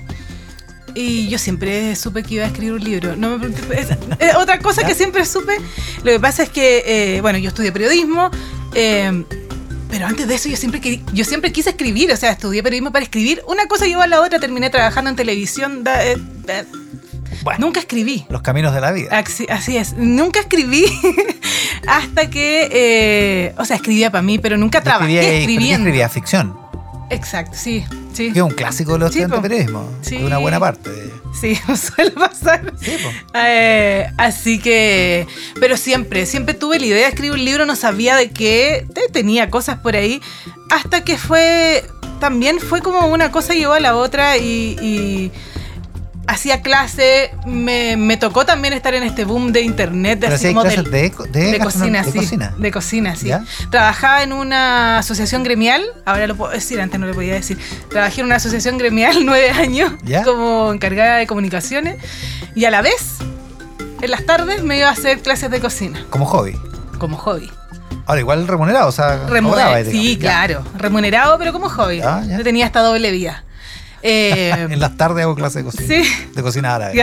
y 0.95 1.27
yo 1.29 1.37
siempre 1.37 1.95
supe 1.95 2.23
que 2.23 2.35
iba 2.35 2.43
a 2.43 2.47
escribir 2.47 2.73
un 2.73 2.83
libro. 2.83 3.15
No 3.15 3.37
me 3.37 3.47
pregunté- 3.47 3.79
es- 3.79 3.89
es 4.19 4.35
otra 4.35 4.57
cosa 4.59 4.85
que 4.85 4.95
siempre 4.95 5.25
supe. 5.25 5.55
Lo 6.03 6.11
que 6.11 6.19
pasa 6.19 6.41
es 6.43 6.49
que, 6.49 6.83
eh, 7.17 7.21
bueno, 7.21 7.37
yo 7.37 7.49
estudié 7.49 7.71
periodismo. 7.71 8.31
eh, 8.73 9.23
pero 9.89 10.05
antes 10.05 10.27
de 10.27 10.35
eso 10.35 10.49
yo 10.49 10.57
siempre, 10.57 11.01
yo 11.13 11.23
siempre 11.23 11.51
quise 11.53 11.69
escribir, 11.69 12.11
o 12.11 12.17
sea, 12.17 12.31
estudié 12.31 12.61
periodismo 12.61 12.91
para 12.91 13.03
escribir. 13.03 13.41
Una 13.47 13.67
cosa 13.67 13.85
llevó 13.85 14.01
a 14.01 14.07
la 14.07 14.21
otra, 14.21 14.37
terminé 14.39 14.69
trabajando 14.69 15.09
en 15.09 15.15
televisión. 15.15 15.83
da- 15.83 16.03
eh, 16.05 16.17
eh, 16.47 16.63
Bueno, 17.43 17.59
Nunca 17.67 17.79
escribí. 17.79 18.25
los 18.29 18.41
caminos 18.41 18.73
de 18.73 18.81
la 18.81 18.91
vida. 18.91 19.09
Así, 19.17 19.45
así 19.49 19.77
es. 19.77 19.93
Nunca 19.93 20.39
escribí 20.41 20.85
hasta 21.87 22.29
que, 22.29 22.67
eh, 22.71 23.53
o 23.57 23.65
sea, 23.65 23.75
escribía 23.75 24.11
para 24.11 24.21
mí, 24.21 24.37
pero 24.39 24.57
nunca 24.57 24.81
trabajé 24.81 25.05
escribía, 25.13 25.39
escribiendo. 25.39 25.87
escribía 25.87 26.09
ficción, 26.09 26.57
Exacto, 27.09 27.55
sí, 27.57 27.85
sí. 28.13 28.33
que 28.33 28.39
es 28.39 28.43
un 28.43 28.51
clásico 28.51 28.93
de 28.93 28.99
los 28.99 29.13
Sí, 29.13 29.19
estudiantes 29.21 29.41
de 29.43 29.49
periodismo, 29.49 29.89
Sí. 30.01 30.17
de 30.17 30.25
una 30.25 30.39
buena 30.39 30.59
parte. 30.59 30.89
Sí, 31.39 31.55
suele 31.95 32.11
pasar. 32.11 32.73
Sí. 32.81 32.97
Eh, 33.33 34.07
así 34.17 34.59
que, 34.59 35.25
pero 35.59 35.77
siempre, 35.77 36.25
siempre 36.25 36.53
tuve 36.53 36.79
la 36.79 36.85
idea 36.87 37.03
de 37.03 37.07
escribir 37.09 37.31
un 37.33 37.45
libro, 37.45 37.65
no 37.65 37.75
sabía 37.77 38.15
de 38.17 38.29
qué, 38.31 38.85
te- 38.93 39.07
tenía 39.09 39.49
cosas 39.49 39.77
por 39.79 39.95
ahí, 39.95 40.21
hasta 40.69 41.03
que 41.05 41.17
fue, 41.17 41.85
también 42.19 42.59
fue 42.59 42.81
como 42.81 43.05
una 43.07 43.31
cosa 43.31 43.53
llevó 43.53 43.73
a 43.73 43.79
la 43.79 43.95
otra 43.95 44.35
y, 44.37 44.75
y 44.81 45.31
hacía 46.27 46.61
clase, 46.61 47.31
me, 47.45 47.95
me 47.97 48.17
tocó 48.17 48.45
también 48.45 48.73
estar 48.73 48.93
en 48.93 49.03
este 49.03 49.23
boom 49.25 49.51
de 49.53 49.61
internet, 49.61 50.19
de 50.19 50.27
así 50.27 50.47
como 50.53 50.63
de, 50.63 50.75
de, 50.83 51.51
de 51.51 51.59
cocina, 51.59 52.03
de 52.03 52.11
sí. 52.11 52.17
cocina. 52.19 52.53
De 52.57 52.71
cocina, 52.71 53.15
sí. 53.15 53.27
¿Ya? 53.27 53.43
Trabajaba 53.71 54.23
en 54.23 54.33
una 54.33 54.99
asociación 54.99 55.43
gremial, 55.43 55.83
ahora 56.05 56.27
lo 56.27 56.35
puedo 56.35 56.51
decir, 56.51 56.79
antes 56.81 56.99
no 56.99 57.07
lo 57.07 57.13
podía 57.13 57.33
decir. 57.33 57.57
Trabajé 57.89 58.21
en 58.21 58.27
una 58.27 58.35
asociación 58.35 58.77
gremial 58.77 59.17
nueve 59.25 59.49
años 59.51 59.93
¿Ya? 60.03 60.23
como 60.23 60.71
encargada 60.73 61.15
de 61.17 61.27
comunicaciones 61.27 61.95
y 62.55 62.65
a 62.65 62.71
la 62.71 62.81
vez, 62.81 63.17
en 64.01 64.11
las 64.11 64.25
tardes, 64.25 64.63
me 64.63 64.77
iba 64.77 64.89
a 64.89 64.91
hacer 64.91 65.19
clases 65.21 65.49
de 65.49 65.59
cocina 65.59 66.05
Como 66.09 66.25
hobby. 66.25 66.55
como 66.99 67.17
hobby. 67.17 67.49
Ahora, 68.05 68.21
igual 68.21 68.47
remunerado, 68.47 68.87
o 68.87 68.91
sea, 68.91 69.27
Remune- 69.27 69.49
cobraba, 69.49 69.83
sí. 69.83 70.15
Ya. 70.15 70.19
claro. 70.47 70.63
Remunerado, 70.77 71.37
pero 71.37 71.51
como 71.51 71.67
hobby. 71.69 71.97
Ya. 71.97 72.23
Yo 72.25 72.41
tenía 72.43 72.65
esta 72.65 72.79
doble 72.81 73.11
vía. 73.11 73.43
Eh, 74.03 74.51
En 74.69 74.79
las 74.79 74.95
tardes 74.97 75.23
hago 75.23 75.35
clases 75.35 75.63
de 75.63 75.71
cocina. 75.71 75.87
Sí. 76.03 76.11
De 76.35 76.41
cocina 76.41 76.75
árabe. 76.75 76.93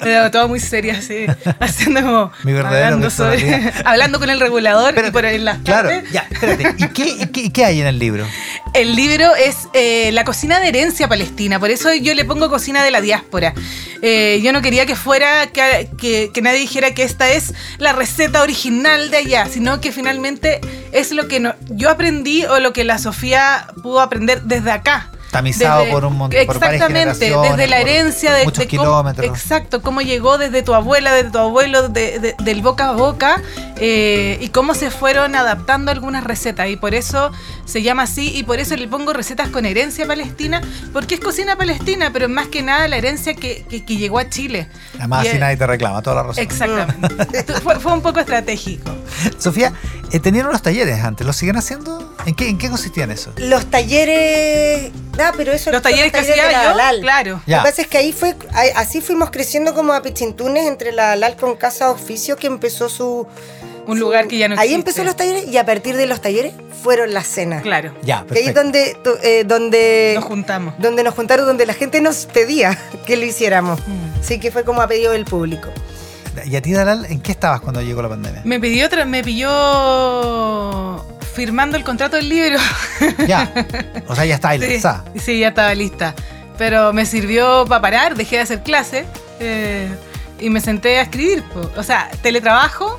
Claro, 0.00 0.30
todo 0.30 0.48
muy 0.48 0.60
seria, 0.60 0.98
así, 0.98 1.26
haciendo 1.60 2.00
como. 2.02 2.32
Mi 2.44 2.52
hablando, 2.56 3.10
sobre- 3.10 3.72
hablando 3.84 4.18
con 4.18 4.30
el 4.30 4.40
regulador 4.40 4.94
y 5.06 5.10
por 5.10 5.24
en 5.24 5.44
las 5.44 5.58
Claro, 5.58 5.88
tardes. 5.88 6.10
ya, 6.12 6.26
espérate. 6.30 6.74
¿Y 6.78 6.88
qué, 6.88 7.08
y 7.08 7.26
qué, 7.26 7.40
y 7.42 7.50
qué 7.50 7.64
hay 7.64 7.80
en 7.80 7.86
el 7.86 7.98
libro? 7.98 8.26
El 8.74 8.94
libro 8.96 9.34
es 9.36 9.56
eh, 9.72 10.10
la 10.12 10.24
cocina 10.24 10.60
de 10.60 10.68
herencia 10.68 11.08
palestina, 11.08 11.58
por 11.58 11.70
eso 11.70 11.92
yo 11.94 12.14
le 12.14 12.24
pongo 12.24 12.50
cocina 12.50 12.82
de 12.84 12.90
la 12.90 13.00
diáspora. 13.00 13.54
Eh, 14.02 14.40
yo 14.42 14.52
no 14.52 14.60
quería 14.62 14.84
que 14.86 14.94
fuera, 14.96 15.46
que, 15.48 15.88
que- 15.98 16.30
que 16.32 16.42
nadie 16.42 16.58
dijera 16.58 16.92
que 16.94 17.02
esta 17.02 17.30
es 17.30 17.54
la 17.78 17.92
receta 17.92 18.42
original 18.42 19.10
de 19.10 19.16
allá, 19.18 19.46
sino 19.50 19.80
que 19.80 19.92
finalmente 19.92 20.60
es 20.92 21.12
lo 21.12 21.28
que 21.28 21.40
no- 21.40 21.54
yo 21.70 21.88
aprendí 21.90 22.44
o 22.44 22.60
lo 22.60 22.72
que 22.72 22.84
la 22.84 22.98
Sofía 22.98 23.66
pudo 23.82 24.00
aprender 24.00 24.42
desde 24.42 24.70
acá. 24.70 25.10
Tamizado 25.30 25.80
Desde- 25.80 25.92
por 25.92 26.04
un 26.04 26.16
montón 26.16 26.46
por 26.46 26.58
varias 26.60 26.74
Exactamente, 26.80 27.26
generaciones, 27.26 27.56
desde 27.56 27.66
la 27.68 27.76
por 27.80 27.88
herencia 27.88 28.32
de, 28.32 28.44
muchos 28.44 28.58
de 28.64 28.68
cómo- 28.68 28.82
kilómetros. 28.82 29.26
exacto, 29.26 29.82
cómo 29.82 30.00
llegó 30.00 30.38
desde 30.38 30.62
tu 30.62 30.74
abuela, 30.74 31.12
desde 31.12 31.30
tu 31.30 31.38
abuelo, 31.38 31.88
de- 31.88 32.18
de- 32.20 32.34
del 32.42 32.62
boca 32.62 32.88
a 32.90 32.92
boca, 32.92 33.42
eh, 33.78 34.38
y 34.40 34.48
cómo 34.48 34.74
se 34.74 34.90
fueron 34.90 35.34
adaptando 35.34 35.90
algunas 35.90 36.24
recetas. 36.24 36.68
Y 36.68 36.76
por 36.76 36.94
eso 36.94 37.32
se 37.66 37.82
llama 37.82 38.04
así, 38.04 38.34
y 38.36 38.44
por 38.44 38.60
eso 38.60 38.76
le 38.76 38.88
pongo 38.88 39.12
recetas 39.12 39.48
con 39.50 39.66
herencia 39.66 40.06
palestina, 40.06 40.62
porque 40.92 41.16
es 41.16 41.20
cocina 41.20 41.56
palestina, 41.56 42.10
pero 42.12 42.28
más 42.28 42.46
que 42.48 42.62
nada 42.62 42.86
la 42.88 42.96
herencia 42.96 43.34
que, 43.34 43.64
que- 43.68 43.84
que 43.84 43.96
llegó 43.96 44.18
a 44.18 44.30
Chile. 44.30 44.68
Además, 44.98 45.24
Y, 45.24 45.28
así 45.28 45.36
eh, 45.36 45.40
nadie 45.40 45.56
te 45.56 45.66
reclama, 45.66 46.00
toda 46.02 46.16
la 46.16 46.22
razón. 46.22 46.42
Exactamente. 46.42 47.44
Fue 47.80 47.92
un 47.92 48.00
poco 48.00 48.20
estratégico. 48.20 48.90
Sofía, 49.38 49.72
eh, 50.12 50.20
tenían 50.20 50.46
unos 50.46 50.62
talleres 50.62 51.02
antes, 51.04 51.26
¿los 51.26 51.36
siguen 51.36 51.56
haciendo? 51.56 52.14
¿En 52.24 52.34
qué, 52.34 52.48
en 52.48 52.58
qué 52.58 52.68
consistían 52.70 53.10
eso? 53.10 53.32
Los 53.36 53.66
talleres. 53.66 54.90
Ah, 55.18 55.32
pero 55.36 55.52
eso 55.52 55.70
Los 55.72 55.82
talleres 55.82 56.12
que 56.12 56.22
de 56.22 56.30
hacía 56.32 56.50
la 56.52 56.62
yo, 56.64 56.70
Halal. 56.70 57.00
claro. 57.00 57.42
Ya. 57.46 57.58
Lo 57.58 57.62
que 57.64 57.70
pasa 57.70 57.82
es 57.82 57.88
que 57.88 57.98
ahí 57.98 58.12
fue, 58.12 58.34
ahí- 58.52 58.70
así 58.76 59.00
fuimos 59.00 59.30
creciendo 59.30 59.74
como 59.74 59.92
a 59.92 60.02
pichintunes 60.02 60.66
entre 60.66 60.92
la 60.92 61.12
Halal 61.12 61.36
con 61.36 61.56
Casa 61.56 61.90
Oficio 61.90 62.36
que 62.36 62.46
empezó 62.46 62.88
su. 62.88 63.26
Un 63.86 63.96
su- 63.98 64.04
lugar 64.04 64.26
que 64.26 64.36
ya 64.36 64.48
no 64.48 64.54
Ahí 64.54 64.70
existe. 64.74 64.74
empezó 64.74 65.04
los 65.04 65.14
talleres 65.16 65.46
y 65.46 65.56
a 65.58 65.64
partir 65.64 65.96
de 65.96 66.06
los 66.06 66.20
talleres 66.20 66.52
fueron 66.82 67.14
las 67.14 67.26
cenas. 67.28 67.62
Claro. 67.62 67.92
Ya, 68.02 68.24
Que 68.26 68.40
ahí 68.40 68.46
es 68.48 68.52
perfecto. 68.52 68.62
donde, 68.62 68.96
eh, 69.22 69.44
donde, 69.46 70.12
Nos 70.16 70.24
juntamos. 70.24 70.74
donde 70.78 71.02
nos 71.04 71.14
juntaron, 71.14 71.46
donde 71.46 71.66
la 71.66 71.72
gente 71.74 72.00
nos 72.00 72.26
pedía 72.26 72.76
que 73.06 73.16
lo 73.16 73.24
hiciéramos. 73.24 73.78
Mm. 73.86 74.20
Así 74.20 74.40
que 74.40 74.50
fue 74.50 74.64
como 74.64 74.82
a 74.82 74.88
pedido 74.88 75.12
del 75.12 75.24
público. 75.24 75.68
¿Y 76.44 76.56
a 76.56 76.60
ti, 76.62 76.72
Dalal, 76.72 77.06
en 77.08 77.20
qué 77.20 77.30
estabas 77.32 77.60
cuando 77.60 77.80
llegó 77.80 78.02
la 78.02 78.08
pandemia? 78.08 78.42
Me 78.44 78.58
pidió, 78.58 78.86
otra- 78.86 79.04
me 79.04 79.22
pilló 79.22 79.48
firmando 81.36 81.76
el 81.76 81.84
contrato 81.84 82.16
del 82.16 82.28
libro. 82.28 82.58
Ya. 83.28 83.52
O 84.08 84.14
sea, 84.14 84.24
ya 84.24 84.36
está 84.36 84.50
ahí 84.50 84.80
Sí, 85.20 85.40
ya 85.40 85.48
estaba 85.48 85.74
lista. 85.74 86.14
Pero 86.56 86.92
me 86.94 87.04
sirvió 87.04 87.66
para 87.66 87.82
parar, 87.82 88.16
dejé 88.16 88.36
de 88.36 88.42
hacer 88.42 88.62
clase 88.62 89.04
eh, 89.38 89.88
y 90.40 90.48
me 90.48 90.60
senté 90.60 90.98
a 90.98 91.02
escribir. 91.02 91.44
O 91.76 91.82
sea, 91.82 92.10
teletrabajo, 92.22 92.98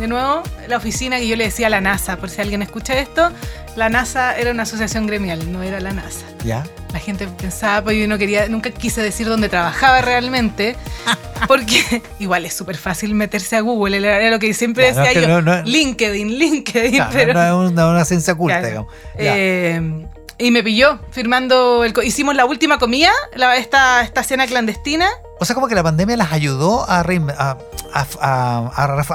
de 0.00 0.08
nuevo, 0.08 0.42
la 0.68 0.76
oficina 0.78 1.18
que 1.18 1.28
yo 1.28 1.36
le 1.36 1.44
decía 1.44 1.68
a 1.68 1.70
la 1.70 1.80
NASA, 1.80 2.16
por 2.16 2.30
si 2.30 2.40
alguien 2.40 2.62
escucha 2.62 2.98
esto, 2.98 3.30
la 3.76 3.88
NASA 3.88 4.36
era 4.36 4.50
una 4.50 4.64
asociación 4.64 5.06
gremial, 5.06 5.52
no 5.52 5.62
era 5.62 5.78
la 5.80 5.92
NASA. 5.92 6.24
Ya. 6.44 6.64
La 6.92 6.98
gente 6.98 7.28
pensaba, 7.28 7.84
pues 7.84 7.96
yo 7.98 8.08
no 8.08 8.18
quería, 8.18 8.48
nunca 8.48 8.70
quise 8.70 9.00
decir 9.02 9.28
dónde 9.28 9.48
trabajaba 9.48 10.00
realmente, 10.00 10.74
porque 11.46 12.02
igual 12.18 12.44
es 12.46 12.54
súper 12.54 12.76
fácil 12.76 13.14
meterse 13.14 13.56
a 13.56 13.60
Google, 13.60 13.98
era 13.98 14.30
lo 14.30 14.38
que 14.38 14.52
siempre 14.54 14.90
Claro, 14.90 15.06
decía 15.06 15.20
que 15.20 15.26
yo, 15.28 15.40
no- 15.40 15.42
no- 15.56 15.62
LinkedIn, 15.62 16.38
LinkedIn, 16.38 17.02
pero... 17.12 17.34
no 17.34 17.64
es 17.66 17.70
una, 17.72 17.88
una 17.88 18.04
ciencia 18.04 18.32
oculta, 18.32 18.60
digamos. 18.62 18.92
Ya. 19.16 19.34
Eh, 19.36 20.06
y 20.40 20.50
me 20.50 20.62
pilló 20.64 20.98
firmando, 21.12 21.84
el, 21.84 21.94
hicimos 22.02 22.34
la 22.34 22.44
última 22.46 22.78
comida, 22.78 23.12
la- 23.36 23.56
esta, 23.56 24.00
esta 24.02 24.24
cena 24.24 24.46
clandestina. 24.46 25.08
O 25.38 25.44
sea, 25.44 25.54
como 25.54 25.68
que 25.68 25.74
la 25.74 25.82
pandemia 25.82 26.16
las 26.16 26.32
ayudó 26.32 26.84
a 26.88 27.04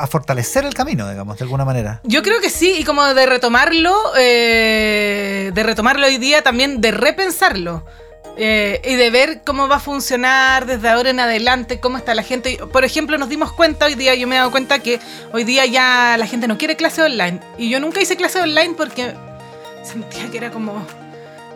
fortalecer 0.10 0.66
el 0.66 0.74
camino, 0.74 1.10
digamos, 1.10 1.38
de 1.38 1.44
alguna 1.44 1.66
manera. 1.66 2.02
Yo 2.04 2.22
creo 2.24 2.40
que 2.42 2.50
sí, 2.50 2.76
y 2.80 2.84
como 2.84 3.04
de 3.14 3.26
retomarlo, 3.26 3.94
eh, 4.18 5.52
de 5.54 5.64
retomarlo 5.64 6.06
hoy 6.08 6.18
día, 6.18 6.42
también 6.44 6.82
de 6.82 6.92
repensarlo. 6.92 7.84
eh, 8.38 8.82
y 8.84 8.96
de 8.96 9.10
ver 9.12 9.44
cómo 9.46 9.70
va 9.70 9.78
a 9.78 9.80
funcionar 9.80 10.66
desde 10.66 10.90
ahora 10.90 11.10
en 11.10 11.22
adelante, 11.22 11.80
cómo 11.80 11.98
está 11.98 12.14
la 12.14 12.22
gente. 12.22 12.58
Por 12.74 12.84
ejemplo, 12.84 13.18
nos 13.18 13.30
dimos 13.30 13.54
cuenta 13.54 13.86
hoy 13.86 13.96
día, 13.96 14.14
yo 14.14 14.28
me 14.28 14.36
he 14.36 14.40
dado 14.40 14.52
cuenta 14.52 14.80
que 14.80 15.00
hoy 15.32 15.46
día 15.46 15.66
ya 15.66 16.18
la 16.20 16.28
gente 16.28 16.46
no 16.50 16.58
quiere 16.58 16.76
clase 16.76 17.02
online. 17.02 17.40
Y 17.58 17.70
yo 17.70 17.80
nunca 17.80 18.02
hice 18.02 18.18
clase 18.18 18.42
online 18.42 18.74
porque 18.76 19.14
sentía 19.84 20.30
que 20.30 20.38
era 20.38 20.52
como. 20.52 20.86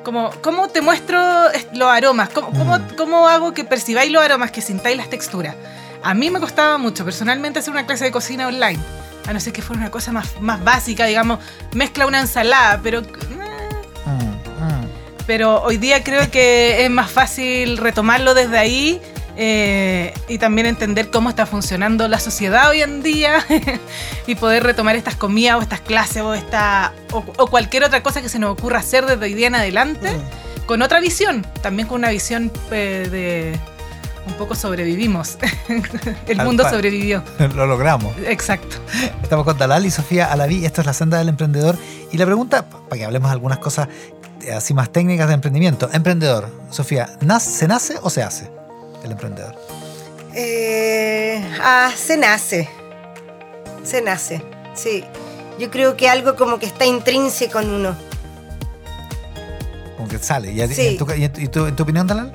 Como, 0.04 0.32
¿Cómo 0.42 0.68
te 0.70 0.82
muestro 0.82 1.50
est- 1.52 1.74
los 1.74 1.90
aromas? 1.90 2.30
¿Cómo, 2.30 2.48
cómo, 2.52 2.78
Mm. 2.80 2.96
cómo 2.98 3.28
hago 3.28 3.54
que 3.54 3.64
percibáis 3.64 4.12
los 4.12 4.24
aromas, 4.24 4.52
que 4.52 4.62
sintáis 4.62 4.98
las 4.98 5.10
texturas? 5.10 5.56
A 6.04 6.14
mí 6.14 6.30
me 6.30 6.40
costaba 6.40 6.78
mucho 6.78 7.04
personalmente 7.04 7.60
hacer 7.60 7.72
una 7.72 7.86
clase 7.86 8.06
de 8.06 8.12
cocina 8.12 8.48
online. 8.48 8.80
A 9.28 9.34
no 9.34 9.40
ser 9.40 9.52
que 9.54 9.62
fuera 9.62 9.82
una 9.82 9.92
cosa 9.92 10.12
más, 10.12 10.40
más 10.40 10.64
básica, 10.64 11.06
digamos, 11.06 11.40
mezcla 11.74 12.06
una 12.08 12.20
ensalada, 12.22 12.80
pero, 12.82 13.00
eh, 13.02 13.06
Mm, 14.06 14.12
mm. 14.64 14.88
pero 15.28 15.62
hoy 15.62 15.78
día 15.78 16.04
creo 16.04 16.32
que 16.32 16.86
es 16.86 16.90
más 16.90 17.12
fácil 17.12 17.78
retomarlo 17.78 18.34
desde 18.34 18.58
ahí 18.58 19.02
eh, 19.42 20.14
y 20.28 20.38
también 20.38 20.68
entender 20.68 21.10
cómo 21.10 21.30
está 21.30 21.46
funcionando 21.46 22.10
la 22.10 22.20
sociedad 22.20 22.70
hoy 22.70 22.82
en 22.82 23.02
día 23.02 23.46
y 24.28 24.36
poder 24.36 24.64
retomar 24.64 24.98
estas 24.98 25.16
comidas 25.16 25.56
o 25.56 25.62
estas 25.62 25.80
clases 25.80 26.22
o, 26.24 26.34
esta, 26.34 26.92
o, 27.14 27.24
o 27.38 27.48
cualquier 27.48 27.86
otra 27.86 28.04
cosa 28.04 28.22
que 28.22 28.28
se 28.28 28.38
nos 28.38 28.52
ocurra 28.52 28.80
hacer 28.80 29.06
desde 29.06 29.24
hoy 29.24 29.34
día 29.34 29.48
en 29.48 29.56
adelante 29.56 30.12
con 30.66 30.82
otra 30.82 31.00
visión, 31.00 31.48
también 31.62 31.88
con 31.88 32.00
una 32.00 32.10
visión 32.10 32.52
eh, 32.70 33.08
de, 33.10 33.60
un 34.28 34.34
poco 34.34 34.56
sobrevivimos. 34.56 35.38
El 36.28 36.36
Tal 36.38 36.46
mundo 36.46 36.64
cual. 36.64 36.76
sobrevivió. 36.76 37.24
Lo 37.56 37.66
logramos. 37.66 38.14
Exacto. 38.28 38.76
Estamos 39.24 39.46
con 39.46 39.58
Dalal 39.58 39.86
y 39.86 39.92
Sofía 39.92 40.32
Alaví. 40.32 40.66
Esto 40.66 40.82
es 40.82 40.88
la 40.88 40.94
senda 40.94 41.18
del 41.18 41.30
emprendedor. 41.30 41.78
Y 42.12 42.18
la 42.18 42.26
pregunta, 42.26 42.66
para 42.70 43.00
que 43.00 43.06
hablemos 43.06 43.30
de 43.30 43.34
algunas 43.34 43.58
cosas 43.58 43.88
eh, 44.44 44.52
así 44.54 44.74
más 44.76 44.92
técnicas 44.92 45.28
de 45.30 45.34
emprendimiento. 45.36 45.90
Emprendedor, 45.92 46.54
Sofía, 46.70 47.10
¿nace- 47.22 47.50
¿se 47.52 47.68
nace 47.68 47.96
o 48.04 48.10
se 48.12 48.22
hace 48.22 48.52
el 49.04 49.12
emprendedor? 49.12 49.56
Eh, 50.36 51.44
ah, 51.62 51.92
se 51.96 52.18
nace. 52.18 52.70
Se 53.84 54.02
nace, 54.02 54.42
sí. 54.76 55.04
Yo 55.58 55.70
creo 55.72 55.98
que 55.98 56.08
algo 56.10 56.36
como 56.36 56.60
que 56.60 56.66
está 56.66 56.86
intrínseco 56.86 57.60
en 57.60 57.70
uno. 57.72 57.96
Como 59.98 60.08
que 60.08 60.20
sale. 60.20 60.52
¿Y, 60.52 60.68
Sí. 60.74 60.88
en, 60.88 60.98
tu, 60.98 61.08
y 61.14 61.24
en 61.26 61.34
tu- 61.34 61.42
y 61.42 61.48
tu- 61.48 61.66
en 61.66 61.76
tu 61.76 61.84
opinión, 61.84 62.08
Dalal? 62.08 62.32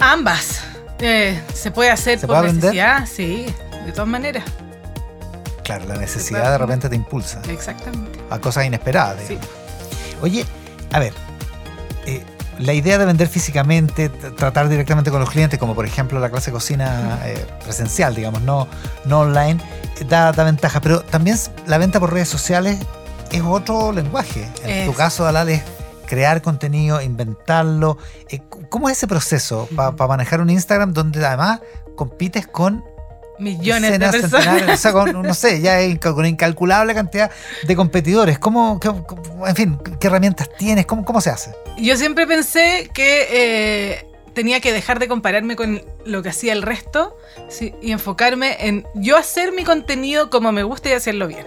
Ambas. 0.00 0.60
Eh, 0.98 1.40
se 1.54 1.70
puede 1.70 1.90
hacer 1.90 2.18
¿Se 2.18 2.26
por 2.26 2.38
puede 2.38 2.52
necesidad, 2.52 3.06
sí, 3.06 3.46
de 3.86 3.92
todas 3.92 4.08
maneras. 4.08 4.44
Claro, 5.64 5.84
la 5.86 5.96
necesidad 5.96 6.50
de 6.50 6.58
repente 6.58 6.88
te 6.88 6.96
impulsa 6.96 7.40
Exactamente. 7.48 8.18
a 8.30 8.38
cosas 8.40 8.64
inesperadas. 8.64 9.16
Sí. 9.26 9.38
Oye, 10.20 10.44
a 10.92 10.98
ver, 10.98 11.12
eh, 12.06 12.24
la 12.58 12.72
idea 12.72 12.98
de 12.98 13.04
vender 13.04 13.28
físicamente, 13.28 14.08
tratar 14.08 14.68
directamente 14.68 15.10
con 15.10 15.20
los 15.20 15.30
clientes, 15.30 15.58
como 15.58 15.74
por 15.74 15.86
ejemplo 15.86 16.20
la 16.20 16.30
clase 16.30 16.50
de 16.50 16.54
cocina 16.54 17.20
eh, 17.24 17.46
presencial, 17.64 18.14
digamos, 18.14 18.42
no, 18.42 18.68
no 19.04 19.20
online, 19.20 19.60
eh, 20.00 20.04
da, 20.08 20.32
da 20.32 20.44
ventaja. 20.44 20.80
Pero 20.80 21.00
también 21.00 21.36
la 21.66 21.78
venta 21.78 21.98
por 21.98 22.12
redes 22.12 22.28
sociales 22.28 22.78
es 23.30 23.42
otro 23.42 23.92
lenguaje. 23.92 24.48
En 24.64 24.86
tu 24.86 24.94
caso, 24.94 25.24
Dalal, 25.24 25.48
es 25.48 25.62
crear 26.06 26.42
contenido, 26.42 27.00
inventarlo. 27.00 27.96
Eh, 28.28 28.42
¿Cómo 28.68 28.88
es 28.88 28.98
ese 28.98 29.06
proceso 29.06 29.68
para 29.74 30.06
manejar 30.06 30.40
un 30.40 30.50
Instagram 30.50 30.92
donde 30.92 31.24
además 31.24 31.60
compites 31.96 32.46
con 32.46 32.84
Millones 33.38 33.98
de 33.98 34.08
personas. 34.08 34.62
o 34.70 34.76
sea, 34.76 34.92
con, 34.92 35.22
no 35.22 35.34
sé, 35.34 35.60
ya 35.60 35.76
hay 35.76 35.96
con 35.98 36.24
incalculable 36.26 36.94
cantidad 36.94 37.30
de 37.64 37.76
competidores. 37.76 38.38
¿Cómo, 38.38 38.78
qué- 38.78 38.92
en 39.48 39.56
fin, 39.56 39.78
qué 39.98 40.06
herramientas 40.06 40.48
tienes? 40.58 40.86
¿Cómo, 40.86 41.04
cómo 41.04 41.20
se 41.20 41.30
hace? 41.30 41.52
Yo 41.78 41.96
siempre 41.96 42.26
pensé 42.26 42.90
que 42.94 43.26
eh, 43.30 44.06
tenía 44.34 44.60
que 44.60 44.72
dejar 44.72 44.98
de 44.98 45.08
compararme 45.08 45.56
con 45.56 45.82
lo 46.04 46.22
que 46.22 46.28
hacía 46.28 46.52
el 46.52 46.62
resto 46.62 47.16
sí, 47.48 47.74
y 47.82 47.92
enfocarme 47.92 48.56
en 48.66 48.86
yo 48.94 49.16
hacer 49.16 49.52
mi 49.52 49.64
contenido 49.64 50.30
como 50.30 50.52
me 50.52 50.62
gusta 50.62 50.90
y 50.90 50.92
hacerlo 50.92 51.26
bien. 51.26 51.46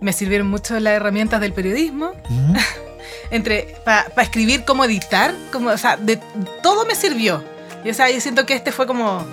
Me 0.00 0.12
sirvieron 0.12 0.48
mucho 0.48 0.78
las 0.80 0.94
herramientas 0.94 1.40
del 1.40 1.52
periodismo, 1.52 2.12
entre 3.30 3.76
para 3.84 4.06
escribir, 4.22 4.64
cómo 4.64 4.84
editar, 4.84 5.34
como, 5.52 5.70
o 5.70 5.78
sea, 5.78 5.96
de, 5.96 6.18
todo 6.62 6.84
me 6.86 6.94
sirvió. 6.94 7.42
Y, 7.84 7.90
o 7.90 7.94
sea, 7.94 8.10
yo 8.10 8.20
siento 8.20 8.46
que 8.46 8.54
este 8.54 8.72
fue 8.72 8.86
como, 8.86 9.24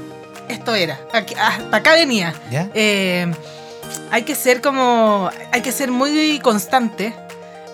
esto 0.60 0.76
era, 0.76 1.00
aquí, 1.14 1.36
hasta 1.36 1.76
acá 1.76 1.94
venía. 1.94 2.34
¿Ya? 2.52 2.70
Eh, 2.74 3.32
hay 4.12 4.24
que 4.24 4.36
ser 4.36 4.62
como, 4.62 5.30
hay 5.52 5.62
que 5.62 5.72
ser 5.72 5.90
muy 5.92 6.40
constante. 6.40 7.14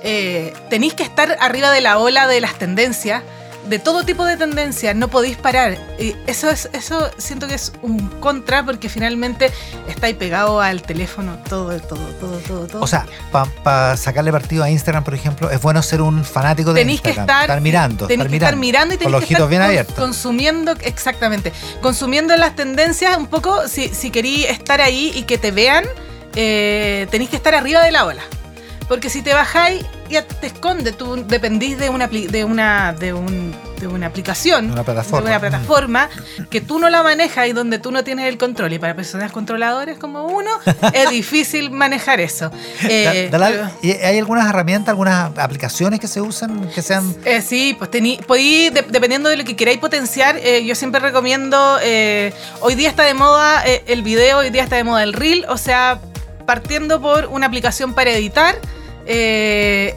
Eh, 0.03 0.53
tenéis 0.69 0.93
que 0.93 1.03
estar 1.03 1.35
arriba 1.39 1.71
de 1.71 1.81
la 1.81 1.97
ola 1.97 2.27
de 2.27 2.39
las 2.39 2.55
tendencias, 2.55 3.23
de 3.67 3.79
todo 3.79 4.03
tipo 4.03 4.25
de 4.25 4.37
tendencias, 4.37 4.95
no 4.95 5.07
podéis 5.07 5.37
parar. 5.37 5.77
Y 5.99 6.15
eso 6.27 6.49
es, 6.49 6.69
eso 6.73 7.09
siento 7.17 7.47
que 7.47 7.55
es 7.55 7.73
un 7.81 8.09
contra 8.19 8.63
porque 8.65 8.89
finalmente 8.89 9.51
estáis 9.87 10.15
pegado 10.15 10.61
al 10.61 10.81
teléfono 10.81 11.37
todo, 11.49 11.79
todo, 11.79 12.05
todo, 12.19 12.37
todo, 12.39 12.67
todo. 12.67 12.81
O 12.81 12.87
sea, 12.87 13.05
para 13.63 13.97
sacarle 13.97 14.31
partido 14.31 14.63
a 14.63 14.69
Instagram, 14.69 15.03
por 15.03 15.13
ejemplo, 15.13 15.49
es 15.49 15.61
bueno 15.61 15.81
ser 15.81 16.01
un 16.01 16.23
fanático 16.23 16.73
de 16.73 16.81
tenéis 16.81 17.01
que 17.01 17.09
Instagram. 17.09 17.41
estar, 17.41 17.61
mirando. 17.61 18.07
tenéis 18.07 18.25
estar 18.25 18.29
que 18.29 18.35
estar 18.45 18.55
mirando 18.55 18.93
y 18.93 18.97
tenéis 18.97 19.11
los 19.11 19.25
que 19.25 19.33
estar 19.33 19.49
bien 19.49 19.61
abiertos. 19.61 19.95
consumiendo 19.95 20.73
exactamente 20.81 21.51
consumiendo 21.81 22.35
las 22.37 22.55
tendencias 22.55 23.17
un 23.17 23.27
poco 23.27 23.67
si, 23.67 23.89
si 23.89 24.11
queréis 24.11 24.49
estar 24.49 24.81
ahí 24.81 25.11
y 25.15 25.23
que 25.23 25.37
te 25.37 25.51
vean 25.51 25.85
eh, 26.35 27.07
tenéis 27.11 27.29
que 27.29 27.35
estar 27.37 27.55
arriba 27.55 27.83
de 27.83 27.91
la 27.91 28.05
ola 28.05 28.23
porque 28.87 29.09
si 29.09 29.21
te 29.21 29.33
bajáis 29.33 29.85
ya 30.09 30.25
te 30.25 30.47
esconde 30.47 30.91
tú 30.91 31.15
dependís 31.27 31.77
de 31.77 31.89
una 31.89 32.07
de 32.07 32.43
una 32.43 32.93
de 32.93 33.13
un 33.13 33.55
de 33.79 33.87
una 33.87 34.07
aplicación 34.07 34.67
De 34.67 34.73
una 34.73 34.83
plataforma. 34.85 35.29
de 35.29 35.35
una 35.35 35.39
plataforma. 35.41 36.09
que 36.49 36.61
tú 36.61 36.79
no 36.79 36.89
la 36.89 37.03
manejas 37.03 37.47
y 37.49 37.51
donde 37.51 37.77
tú 37.77 37.91
no 37.91 38.05
tienes 38.05 38.25
el 38.29 38.37
control. 38.37 38.71
Y 38.71 38.79
para 38.79 38.95
personas 38.95 39.33
controladoras 39.33 39.97
como 39.97 40.23
uno 40.27 40.49
es 40.93 41.09
difícil 41.09 41.71
manejar 41.71 42.21
eso. 42.21 42.51
Eh, 42.83 43.27
Da- 43.29 43.37
Dalal, 43.37 43.53
pero- 43.53 43.71
¿y 43.81 43.91
¿Hay 44.01 44.17
algunas 44.17 44.47
herramientas, 44.49 44.89
algunas 44.89 45.37
aplicaciones 45.37 45.99
que 45.99 46.07
se 46.07 46.21
usan 46.21 46.69
que 46.69 46.81
sean 46.81 47.13
Eh, 47.25 47.41
sí, 47.41 47.75
pues 47.77 47.91
tení, 47.91 48.17
podí, 48.25 48.69
de- 48.69 48.85
dependiendo 48.87 49.27
de 49.29 49.35
lo 49.37 49.43
que 49.43 49.57
queráis 49.57 49.79
potenciar, 49.79 50.37
eh, 50.37 50.63
yo 50.65 50.73
siempre 50.73 51.01
recomiendo, 51.01 51.77
eh, 51.83 52.33
hoy 52.61 52.75
día 52.75 52.87
está 52.89 53.03
de 53.03 53.13
moda 53.13 53.61
eh, 53.67 53.83
el 53.87 54.03
video, 54.03 54.37
hoy 54.39 54.51
día 54.51 54.63
está 54.63 54.77
de 54.77 54.85
moda 54.85 55.03
el 55.03 55.11
reel, 55.11 55.45
o 55.49 55.57
sea, 55.57 55.99
partiendo 56.45 57.01
por 57.01 57.25
una 57.25 57.47
aplicación 57.47 57.93
para 57.93 58.11
editar, 58.11 58.55
eh, 59.05 59.95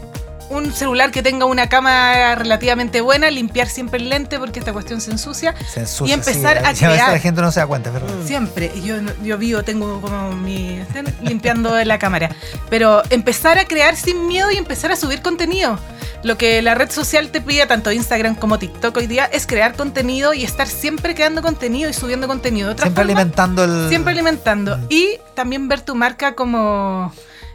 un 0.51 0.73
celular 0.73 1.11
que 1.11 1.23
tenga 1.23 1.45
una 1.45 1.69
cámara 1.69 2.35
relativamente 2.35 3.01
buena, 3.01 3.31
limpiar 3.31 3.69
siempre 3.69 4.01
el 4.01 4.09
lente 4.09 4.39
porque 4.39 4.59
esta 4.59 4.73
cuestión 4.73 5.01
se 5.01 5.11
ensucia. 5.11 5.55
se 5.73 5.81
ensucian? 5.81 6.09
y 6.09 6.13
empezar 6.13 6.59
a 6.65 6.73
crear. 6.73 7.13
la 7.13 7.19
gente 7.19 7.43
no 7.43 7.53
se 7.53 7.61
da 7.61 7.67
cuenta, 7.67 7.91
verdad. 7.91 8.09
Siempre, 8.25 8.73
yo, 8.83 9.01
no- 9.03 9.13
yo 9.23 9.37
vivo, 9.37 9.63
tengo 9.63 10.01
como 10.01 10.33
mi... 10.33 10.81
limpiando 11.23 11.85
la 11.85 11.99
cámara. 11.99 12.31
Pero 12.71 13.03
empezar 13.11 13.59
a 13.59 13.67
crear 13.67 13.97
sin 13.97 14.27
miedo 14.27 14.51
y 14.51 14.57
empezar 14.57 14.91
a 14.91 14.97
subir 14.97 15.21
contenido. 15.21 15.79
Lo 16.23 16.37
que 16.37 16.63
la 16.63 16.75
red 16.75 16.91
social 16.91 17.31
te 17.31 17.41
pide, 17.41 17.67
tanto 17.67 17.93
Instagram 17.93 18.35
como 18.35 18.59
TikTok 18.59 18.97
hoy 18.97 19.07
día, 19.07 19.27
es 19.27 19.47
crear 19.47 19.75
contenido 19.77 20.33
y 20.35 20.45
estar 20.45 20.67
siempre 20.67 21.15
creando 21.15 21.43
contenido 21.43 21.91
y 21.91 21.93
subiendo 21.93 22.27
contenido. 22.27 22.69
De 22.69 22.73
otra 22.73 22.85
Siempre 22.87 23.05
forma, 23.05 23.13
alimentando 23.21 23.65
el. 23.65 23.89
Siempre 23.89 24.13
alimentando. 24.15 24.79
Mm. 24.79 24.87
Y 24.89 25.09
también 25.35 25.69
ver 25.69 25.83
tu 25.83 25.95
marca 25.95 26.35
como... 26.35 27.13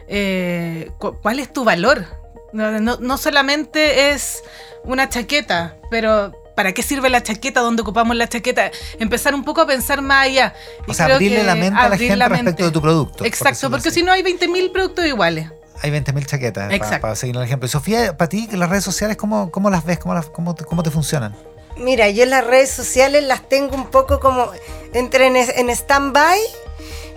eh, 0.08 0.90
cu- 0.98 1.16
¿Cuál 1.22 1.38
es 1.40 1.52
tu 1.52 1.64
valor? 1.64 2.04
No, 2.52 2.70
no- 2.80 2.98
no 3.00 3.18
solamente 3.18 4.10
es 4.10 4.42
una 4.84 5.08
chaqueta, 5.08 5.76
pero 5.90 6.32
¿para 6.54 6.72
qué 6.72 6.82
sirve 6.82 7.10
la 7.10 7.22
chaqueta? 7.22 7.60
¿Dónde 7.60 7.82
ocupamos 7.82 8.14
la 8.16 8.28
chaqueta? 8.28 8.70
Empezar 9.00 9.34
un 9.34 9.44
poco 9.44 9.62
a 9.62 9.66
pensar 9.66 10.02
más 10.02 10.26
allá. 10.26 10.54
Y 10.86 10.90
O 10.90 10.94
sea, 10.94 11.06
creo 11.06 11.16
abrirle 11.16 11.38
que 11.38 11.44
la 11.44 11.54
mente 11.56 11.80
a 11.80 11.88
la 11.88 11.96
gente 11.96 12.16
la 12.16 12.28
respecto 12.28 12.44
mente. 12.50 12.62
de 12.64 12.70
tu 12.70 12.80
producto. 12.80 13.24
Exacto, 13.24 13.70
porque 13.70 13.90
si 13.90 14.02
no 14.02 14.12
hay 14.12 14.22
20.000 14.22 14.70
productos 14.72 15.04
iguales. 15.06 15.48
hay 15.82 15.90
20.000 15.90 16.24
chaquetas 16.26 16.64
para, 16.66 16.76
Exacto. 16.76 17.14
seguir 17.16 17.36
el 17.36 17.42
ejemplo. 17.42 17.66
Y 17.66 17.70
Sofía, 17.70 18.16
para 18.16 18.28
ti, 18.28 18.48
las 18.52 18.68
redes 18.70 18.84
sociales, 18.84 19.16
¿cómo, 19.16 19.50
cómo 19.50 19.68
las 19.70 19.84
ves? 19.84 19.98
¿Cómo, 19.98 20.14
las- 20.14 20.26
cómo, 20.26 20.54
te, 20.54 20.64
cómo 20.64 20.82
te 20.84 20.90
funcionan? 20.90 21.34
Mira, 21.76 22.08
yo 22.10 22.24
las 22.26 22.46
redes 22.46 22.70
sociales 22.70 23.24
las 23.24 23.48
tengo 23.48 23.74
un 23.74 23.88
poco 23.90 24.20
como 24.20 24.48
entre 24.92 25.26
en, 25.26 25.34
en 25.36 25.70
stand-by 25.70 26.38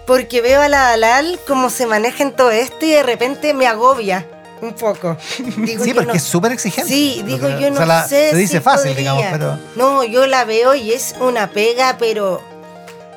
porque 0.07 0.41
veo 0.41 0.61
a 0.61 0.67
la 0.69 0.79
Dalal 0.89 1.39
cómo 1.47 1.69
se 1.69 1.85
maneja 1.85 2.23
en 2.23 2.31
todo 2.31 2.49
esto 2.49 2.85
y 2.85 2.91
de 2.91 3.03
repente 3.03 3.53
me 3.53 3.67
agobia 3.67 4.25
un 4.61 4.73
poco. 4.73 5.15
Digo, 5.57 5.83
sí, 5.83 5.93
porque 5.93 6.07
no- 6.07 6.13
es 6.13 6.23
súper 6.23 6.51
exigente. 6.53 6.89
Sí, 6.91 7.21
digo, 7.25 7.47
Porque, 7.47 7.61
yo 7.61 7.67
o 7.67 7.71
no 7.71 7.77
sea, 7.77 7.85
la- 7.85 8.07
sé. 8.07 8.31
Se 8.31 8.37
dice 8.37 8.57
si 8.57 8.63
fácil, 8.63 8.91
podría. 8.93 9.11
digamos, 9.13 9.25
pero. 9.31 9.59
No, 9.75 10.03
yo 10.03 10.25
la 10.25 10.45
veo 10.45 10.73
y 10.73 10.91
es 10.93 11.13
una 11.19 11.51
pega, 11.51 11.97
pero. 11.99 12.41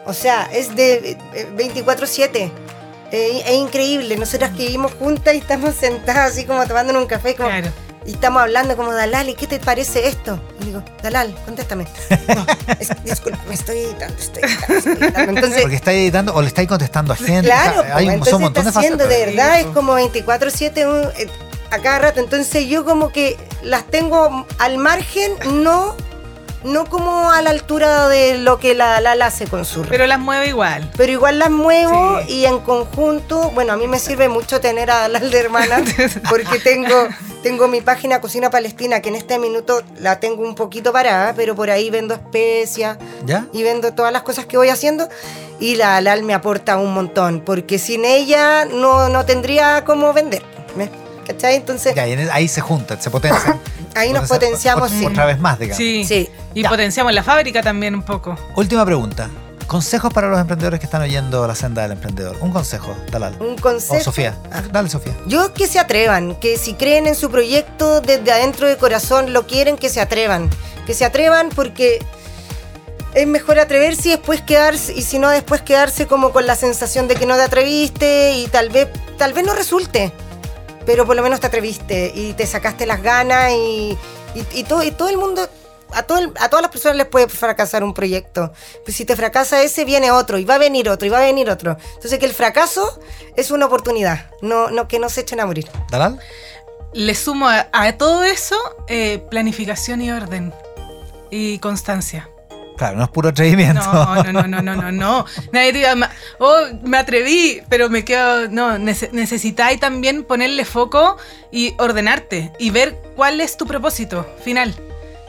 O 0.04 0.12
sea, 0.12 0.48
es 0.52 0.74
de 0.76 1.16
eh, 1.34 1.46
24-7. 1.56 2.50
Eh, 3.12 3.42
es 3.46 3.54
increíble. 3.54 4.16
Nosotras 4.16 4.50
que 4.50 4.58
vivimos 4.66 4.92
juntas 4.94 5.34
y 5.34 5.38
estamos 5.38 5.74
sentadas 5.74 6.32
así 6.32 6.44
como 6.44 6.66
tomándonos 6.66 7.02
un 7.02 7.08
café 7.08 7.34
como- 7.34 7.48
Claro. 7.48 7.70
Y 8.06 8.12
estamos 8.12 8.40
hablando 8.42 8.76
como 8.76 8.92
Dalal, 8.92 9.28
¿y 9.28 9.34
qué 9.34 9.46
te 9.46 9.58
parece 9.60 10.08
esto? 10.08 10.40
Y 10.60 10.66
digo, 10.66 10.82
Dalal, 11.02 11.34
contéstame. 11.44 11.86
No, 12.34 12.46
es- 12.78 12.88
disculpa, 13.04 13.38
me 13.48 13.54
estoy 13.54 13.78
editando, 13.78 14.14
estoy 14.18 14.42
editando, 14.44 14.74
estoy 14.78 14.92
editando. 14.92 15.32
Entonces, 15.32 15.60
Porque 15.62 15.76
estáis 15.76 15.98
editando 15.98 16.34
o 16.34 16.40
le 16.42 16.48
estáis 16.48 16.68
contestando 16.68 17.12
a 17.12 17.16
gente. 17.16 17.42
Claro, 17.42 17.80
o 17.80 17.84
sea, 17.84 17.96
hay 17.96 18.06
pues, 18.06 18.18
un, 18.20 18.24
son 18.26 18.42
montón 18.42 18.64
de 18.64 18.68
está 18.70 18.80
haciendo 18.80 19.06
de 19.06 19.26
verdad, 19.26 19.58
es 19.58 19.64
pues. 19.64 19.74
como 19.74 19.98
24-7 19.98 20.86
un- 20.86 21.10
eh, 21.18 21.28
a 21.70 21.78
cada 21.78 21.98
rato. 21.98 22.20
Entonces 22.20 22.66
yo 22.66 22.84
como 22.84 23.12
que 23.12 23.36
las 23.62 23.84
tengo 23.86 24.46
al 24.58 24.78
margen, 24.78 25.32
no, 25.62 25.94
no 26.64 26.86
como 26.86 27.30
a 27.30 27.40
la 27.42 27.50
altura 27.50 28.08
de 28.08 28.38
lo 28.38 28.58
que 28.58 28.74
la 28.74 29.00
Lala 29.00 29.26
hace 29.26 29.46
con 29.46 29.64
su. 29.64 29.82
Pero 29.82 30.06
las 30.06 30.18
mueve 30.18 30.48
igual. 30.48 30.90
Pero 30.96 31.12
igual 31.12 31.38
las 31.38 31.50
muevo 31.50 32.20
Sí. 32.26 32.32
y 32.32 32.44
en 32.46 32.58
conjunto, 32.60 33.50
bueno, 33.50 33.72
a 33.74 33.76
mí 33.76 33.86
me 33.86 33.98
sirve 33.98 34.28
mucho 34.28 34.60
tener 34.60 34.90
a 34.90 34.98
Dalal 35.00 35.30
de 35.30 35.38
hermana 35.38 35.82
porque 36.28 36.58
tengo, 36.58 37.08
tengo 37.42 37.68
mi 37.68 37.80
página 37.80 38.20
Cocina 38.20 38.50
Palestina 38.50 39.00
que 39.00 39.08
en 39.08 39.14
este 39.16 39.38
minuto 39.38 39.82
la 39.98 40.20
tengo 40.20 40.42
un 40.42 40.54
poquito 40.54 40.92
parada, 40.92 41.32
pero 41.34 41.54
por 41.56 41.70
ahí 41.70 41.88
vendo 41.90 42.14
especias 42.14 42.98
¿Ya? 43.24 43.46
y 43.52 43.62
vendo 43.62 43.92
todas 43.94 44.12
las 44.12 44.22
cosas 44.22 44.46
que 44.46 44.56
voy 44.56 44.68
haciendo 44.68 45.08
y 45.58 45.76
la 45.76 45.96
Alal 45.96 46.22
me 46.22 46.34
aporta 46.34 46.76
un 46.76 46.92
montón 46.94 47.40
porque 47.44 47.78
sin 47.78 48.04
ella 48.04 48.64
no, 48.66 49.08
no 49.08 49.24
tendría 49.24 49.84
cómo 49.84 50.12
vender. 50.12 50.42
¿me? 50.76 50.90
¿Cachai? 51.26 51.54
Entonces 51.56 51.94
Ya, 51.94 52.06
en- 52.06 52.30
ahí 52.30 52.48
se 52.48 52.60
juntan, 52.60 53.00
se 53.00 53.10
potencian. 53.10 53.60
ahí 53.94 54.12
nos 54.12 54.28
potenciamos, 54.28 54.90
ot- 54.92 54.98
sí. 54.98 55.06
Otra 55.06 55.26
vez 55.26 55.38
más, 55.38 55.58
digamos. 55.58 55.76
Sí. 55.78 56.04
Sí. 56.04 56.28
Y 56.54 56.62
Ya. 56.62 56.68
potenciamos 56.68 57.12
la 57.14 57.22
fábrica 57.22 57.62
también 57.62 57.94
un 57.94 58.02
poco. 58.02 58.36
Última 58.56 58.84
pregunta. 58.84 59.30
Consejos 59.70 60.12
para 60.12 60.28
los 60.28 60.40
emprendedores 60.40 60.80
que 60.80 60.86
están 60.86 61.00
oyendo 61.00 61.46
la 61.46 61.54
senda 61.54 61.82
del 61.82 61.92
emprendedor. 61.92 62.36
Un 62.40 62.50
consejo, 62.50 62.96
Dalal. 63.12 63.36
Un 63.38 63.52
O 63.52 63.62
consejo. 63.62 64.02
Sofía. 64.02 64.36
Ah. 64.50 64.64
Dale, 64.68 64.90
Sofía. 64.90 65.16
Yo 65.26 65.54
que 65.54 65.68
se 65.68 65.78
atrevan, 65.78 66.34
que 66.34 66.58
si 66.58 66.74
creen 66.74 67.06
en 67.06 67.14
su 67.14 67.30
proyecto 67.30 68.00
desde 68.00 68.32
adentro 68.32 68.66
de 68.66 68.76
corazón, 68.76 69.32
lo 69.32 69.46
quieren, 69.46 69.76
que 69.76 69.88
se 69.88 70.00
atrevan. 70.00 70.50
Que 70.86 70.94
se 70.94 71.04
atrevan 71.04 71.50
porque 71.50 72.04
es 73.14 73.28
mejor 73.28 73.60
atreverse 73.60 74.08
y 74.08 74.10
después 74.10 74.42
quedarse, 74.42 74.92
y 74.92 75.02
si 75.02 75.20
no, 75.20 75.30
después 75.30 75.62
quedarse 75.62 76.08
como 76.08 76.32
con 76.32 76.48
la 76.48 76.56
sensación 76.56 77.06
de 77.06 77.14
que 77.14 77.26
no 77.26 77.36
te 77.36 77.42
atreviste 77.42 78.32
y 78.38 78.48
tal 78.48 78.70
vez, 78.70 78.88
tal 79.18 79.34
vez 79.34 79.46
no 79.46 79.54
resulte, 79.54 80.12
pero 80.84 81.06
por 81.06 81.14
lo 81.14 81.22
menos 81.22 81.38
te 81.38 81.46
atreviste 81.46 82.10
y 82.12 82.32
te 82.32 82.44
sacaste 82.48 82.86
las 82.86 83.04
ganas 83.04 83.52
y, 83.52 83.96
y, 84.52 84.64
todo, 84.64 84.82
y 84.82 84.90
todo 84.90 85.08
el 85.08 85.16
mundo, 85.16 85.48
a, 85.94 86.02
todo 86.02 86.32
a 86.38 86.48
todas 86.48 86.62
las 86.62 86.70
personas 86.70 86.96
les 86.96 87.06
puede 87.06 87.28
fracasar 87.28 87.84
un 87.84 87.94
proyecto. 87.94 88.52
Pues 88.84 88.96
si 88.96 89.04
te 89.04 89.16
fracasa 89.16 89.62
ese, 89.62 89.84
viene 89.84 90.10
otro, 90.10 90.38
y 90.38 90.44
va 90.44 90.54
a 90.54 90.58
venir 90.58 90.88
otro, 90.88 91.06
y 91.06 91.10
va 91.10 91.18
a 91.18 91.22
venir 91.22 91.50
otro. 91.50 91.76
Entonces 91.94 92.18
que 92.18 92.26
el 92.26 92.34
fracaso 92.34 93.00
es 93.36 93.50
una 93.50 93.66
oportunidad, 93.66 94.30
no, 94.42 94.70
no 94.70 94.88
que 94.88 94.98
no 94.98 95.08
se 95.08 95.22
echen 95.22 95.40
a 95.40 95.46
morir. 95.46 95.68
¿Dalal? 95.90 96.18
Le 96.92 97.14
sumo 97.14 97.48
a, 97.48 97.92
todo 97.92 98.24
eso 98.24 98.56
eh, 98.88 99.24
planificación 99.30 100.02
y 100.02 100.10
orden 100.10 100.52
y 101.30 101.58
constancia. 101.58 102.28
Claro, 102.80 102.96
no 102.96 103.04
es 103.04 103.10
puro 103.10 103.28
atrevimiento. 103.28 103.82
No, 103.92 104.22
no, 104.32 104.42
no, 104.48 104.62
no, 104.62 104.74
no, 104.74 104.90
no. 104.90 105.26
Nadie 105.52 105.72
diga, 105.74 105.94
oh, 106.38 106.60
me 106.82 106.96
atreví, 106.96 107.60
pero 107.68 107.90
me 107.90 108.06
quedo. 108.06 108.48
No, 108.48 108.78
necesitáis 108.78 109.78
también 109.78 110.24
ponerle 110.24 110.64
foco 110.64 111.18
y 111.52 111.74
ordenarte 111.78 112.52
y 112.58 112.70
ver 112.70 112.96
cuál 113.16 113.42
es 113.42 113.58
tu 113.58 113.66
propósito 113.66 114.26
final. 114.42 114.74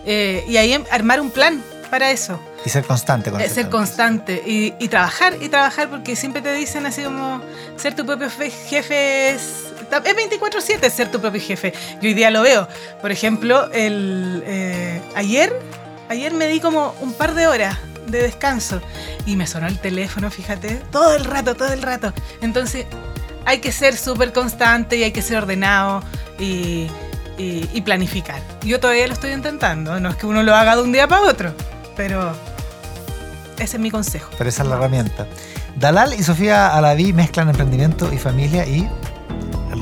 Eh, 0.06 0.44
y 0.48 0.58
ahí 0.58 0.74
armar 0.92 1.22
un 1.22 1.32
plan 1.32 1.64
para 1.90 2.12
eso. 2.12 2.40
Y 2.66 2.70
ser 2.70 2.86
constante 2.86 3.32
con 3.32 3.42
eso. 3.42 3.52
Eh, 3.52 3.54
ser 3.54 3.70
constante 3.70 4.42
y, 4.46 4.74
y, 4.80 4.88
trabajar 4.88 5.36
y 5.42 5.50
trabajar 5.50 5.90
porque 5.90 6.16
siempre 6.16 6.42
te 6.42 6.54
dicen 6.54 6.86
así 6.86 7.04
como 7.04 7.42
ser 7.76 7.96
tu 7.96 8.06
propio 8.06 8.30
jefe 8.30 9.32
es. 9.32 9.68
Es 9.92 10.16
24-7 10.16 10.90
ser 10.90 11.12
tu 11.12 11.20
propio 11.20 11.42
jefe. 11.42 11.74
Yo 12.02 12.08
hoy 12.08 12.14
día 12.14 12.32
lo 12.32 12.42
veo. 12.42 12.68
Por 13.02 13.12
ejemplo, 13.12 13.70
el, 13.74 14.42
eh, 14.46 15.02
ayer 15.16 15.54
ayer 16.12 16.34
me 16.34 16.48
di 16.48 16.60
como 16.60 16.94
un 17.00 17.14
par 17.14 17.34
de 17.36 17.48
horas 17.48 17.78
de 18.08 18.22
descanso 18.22 18.82
y 19.26 19.36
me 19.36 19.48
sonó 19.48 19.68
el 19.68 19.80
teléfono, 19.80 20.30
fíjate, 20.30 20.82
todo 20.92 21.16
el 21.16 21.24
rato, 21.24 21.56
todo 21.56 21.72
el 21.72 21.82
rato. 21.82 22.14
Entonces 22.42 22.86
hay 23.46 23.60
que 23.60 23.72
ser 23.72 23.96
súper 23.96 24.34
constante 24.34 24.98
y 24.98 25.04
hay 25.04 25.12
que 25.12 25.22
ser 25.22 25.38
ordenado 25.38 26.04
y, 26.38 26.88
planificar. 27.84 28.42
Yo 28.64 28.80
todavía 28.80 29.08
lo 29.08 29.14
estoy 29.14 29.32
intentando, 29.32 30.00
no 30.00 30.10
es 30.10 30.16
que 30.16 30.26
uno 30.26 30.44
lo 30.44 30.56
haga 30.56 30.76
de 30.76 30.84
un 30.84 30.92
día 30.92 31.08
para 31.08 31.24
otro, 31.24 31.54
pero 31.96 32.34
ese 33.60 33.78
es 33.78 33.82
mi 33.82 33.92
consejo. 33.92 34.30
Pero 34.38 34.50
esa 34.50 34.64
es 34.64 34.70
la 34.70 34.76
herramienta. 34.76 35.28
Dalal 35.76 36.14
y 36.14 36.24
Sofía 36.24 36.76
Alaví 36.76 37.14
mezclan 37.14 37.50
emprendimiento 37.50 38.12
y 38.14 38.18
familia 38.18 38.66
y 38.66 38.88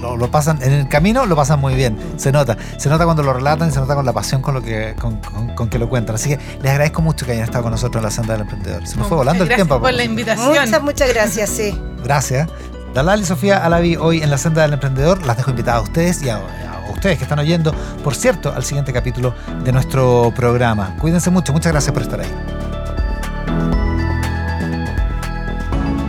lo, 0.01 0.31
pasan 0.31 0.61
en 0.61 0.71
el 0.71 0.87
camino, 0.87 1.25
lo 1.25 1.35
pasan 1.35 1.59
muy 1.59 1.75
bien. 1.75 1.97
Se 2.17 2.31
nota. 2.31 2.57
Se 2.77 2.89
nota 2.89 3.05
cuando 3.05 3.23
lo 3.23 3.33
relatan, 3.33 3.71
se 3.71 3.79
nota 3.79 3.95
con 3.95 4.05
la 4.05 4.13
pasión 4.13 4.41
con 4.41 4.53
lo 4.53 4.61
que, 4.61 4.95
con, 4.97 5.69
que 5.69 5.79
lo 5.79 5.89
cuentan. 5.89 6.15
Así 6.15 6.29
que 6.29 6.39
les 6.61 6.71
agradezco 6.71 7.01
mucho 7.01 7.25
que 7.25 7.33
hayan 7.33 7.45
estado 7.45 7.63
con 7.63 7.71
nosotros 7.71 8.01
en 8.01 8.05
la 8.05 8.11
senda 8.11 8.33
del 8.33 8.41
emprendedor. 8.41 8.87
Se 8.87 8.97
nos 8.97 9.07
fue 9.07 9.17
volando 9.17 9.43
el 9.43 9.53
tiempo. 9.53 9.79
por 9.79 9.93
la 9.93 10.03
invitación. 10.03 10.49
Muchas, 10.49 10.81
muchas 10.81 11.09
gracias, 11.09 11.49
sí. 11.49 11.79
Gracias. 12.03 12.47
Dalal 12.93 13.21
y 13.21 13.25
Sofía 13.25 13.63
Alavi 13.63 13.97
hoy 13.97 14.21
en 14.21 14.29
la 14.29 14.37
senda 14.37 14.61
del 14.63 14.73
emprendedor. 14.73 15.25
Las 15.25 15.37
dejo 15.37 15.51
invitadas 15.51 15.81
a 15.81 15.83
ustedes 15.83 16.23
y 16.23 16.29
a, 16.29 16.37
a 16.37 16.68
ustedes 16.99 17.17
que 17.17 17.23
están 17.23 17.39
oyendo, 17.39 17.73
por 18.03 18.13
cierto, 18.13 18.53
al 18.53 18.63
siguiente 18.63 18.91
capítulo 18.91 19.33
de 19.63 19.71
nuestro 19.71 20.31
programa. 20.35 20.95
Cuídense 20.99 21.29
mucho. 21.29 21.53
Muchas 21.53 21.71
gracias 21.71 21.93
por 21.93 22.03
estar 22.03 22.19
ahí. 22.19 22.31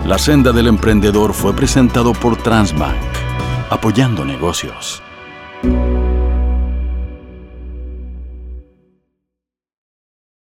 La 0.04 0.18
senda 0.18 0.50
del 0.50 0.66
emprendedor 0.66 1.32
fue 1.32 1.54
presentado 1.54 2.12
por 2.12 2.36
Transbank 2.36 2.96
apoyando 3.70 4.24
negocios. 4.24 5.00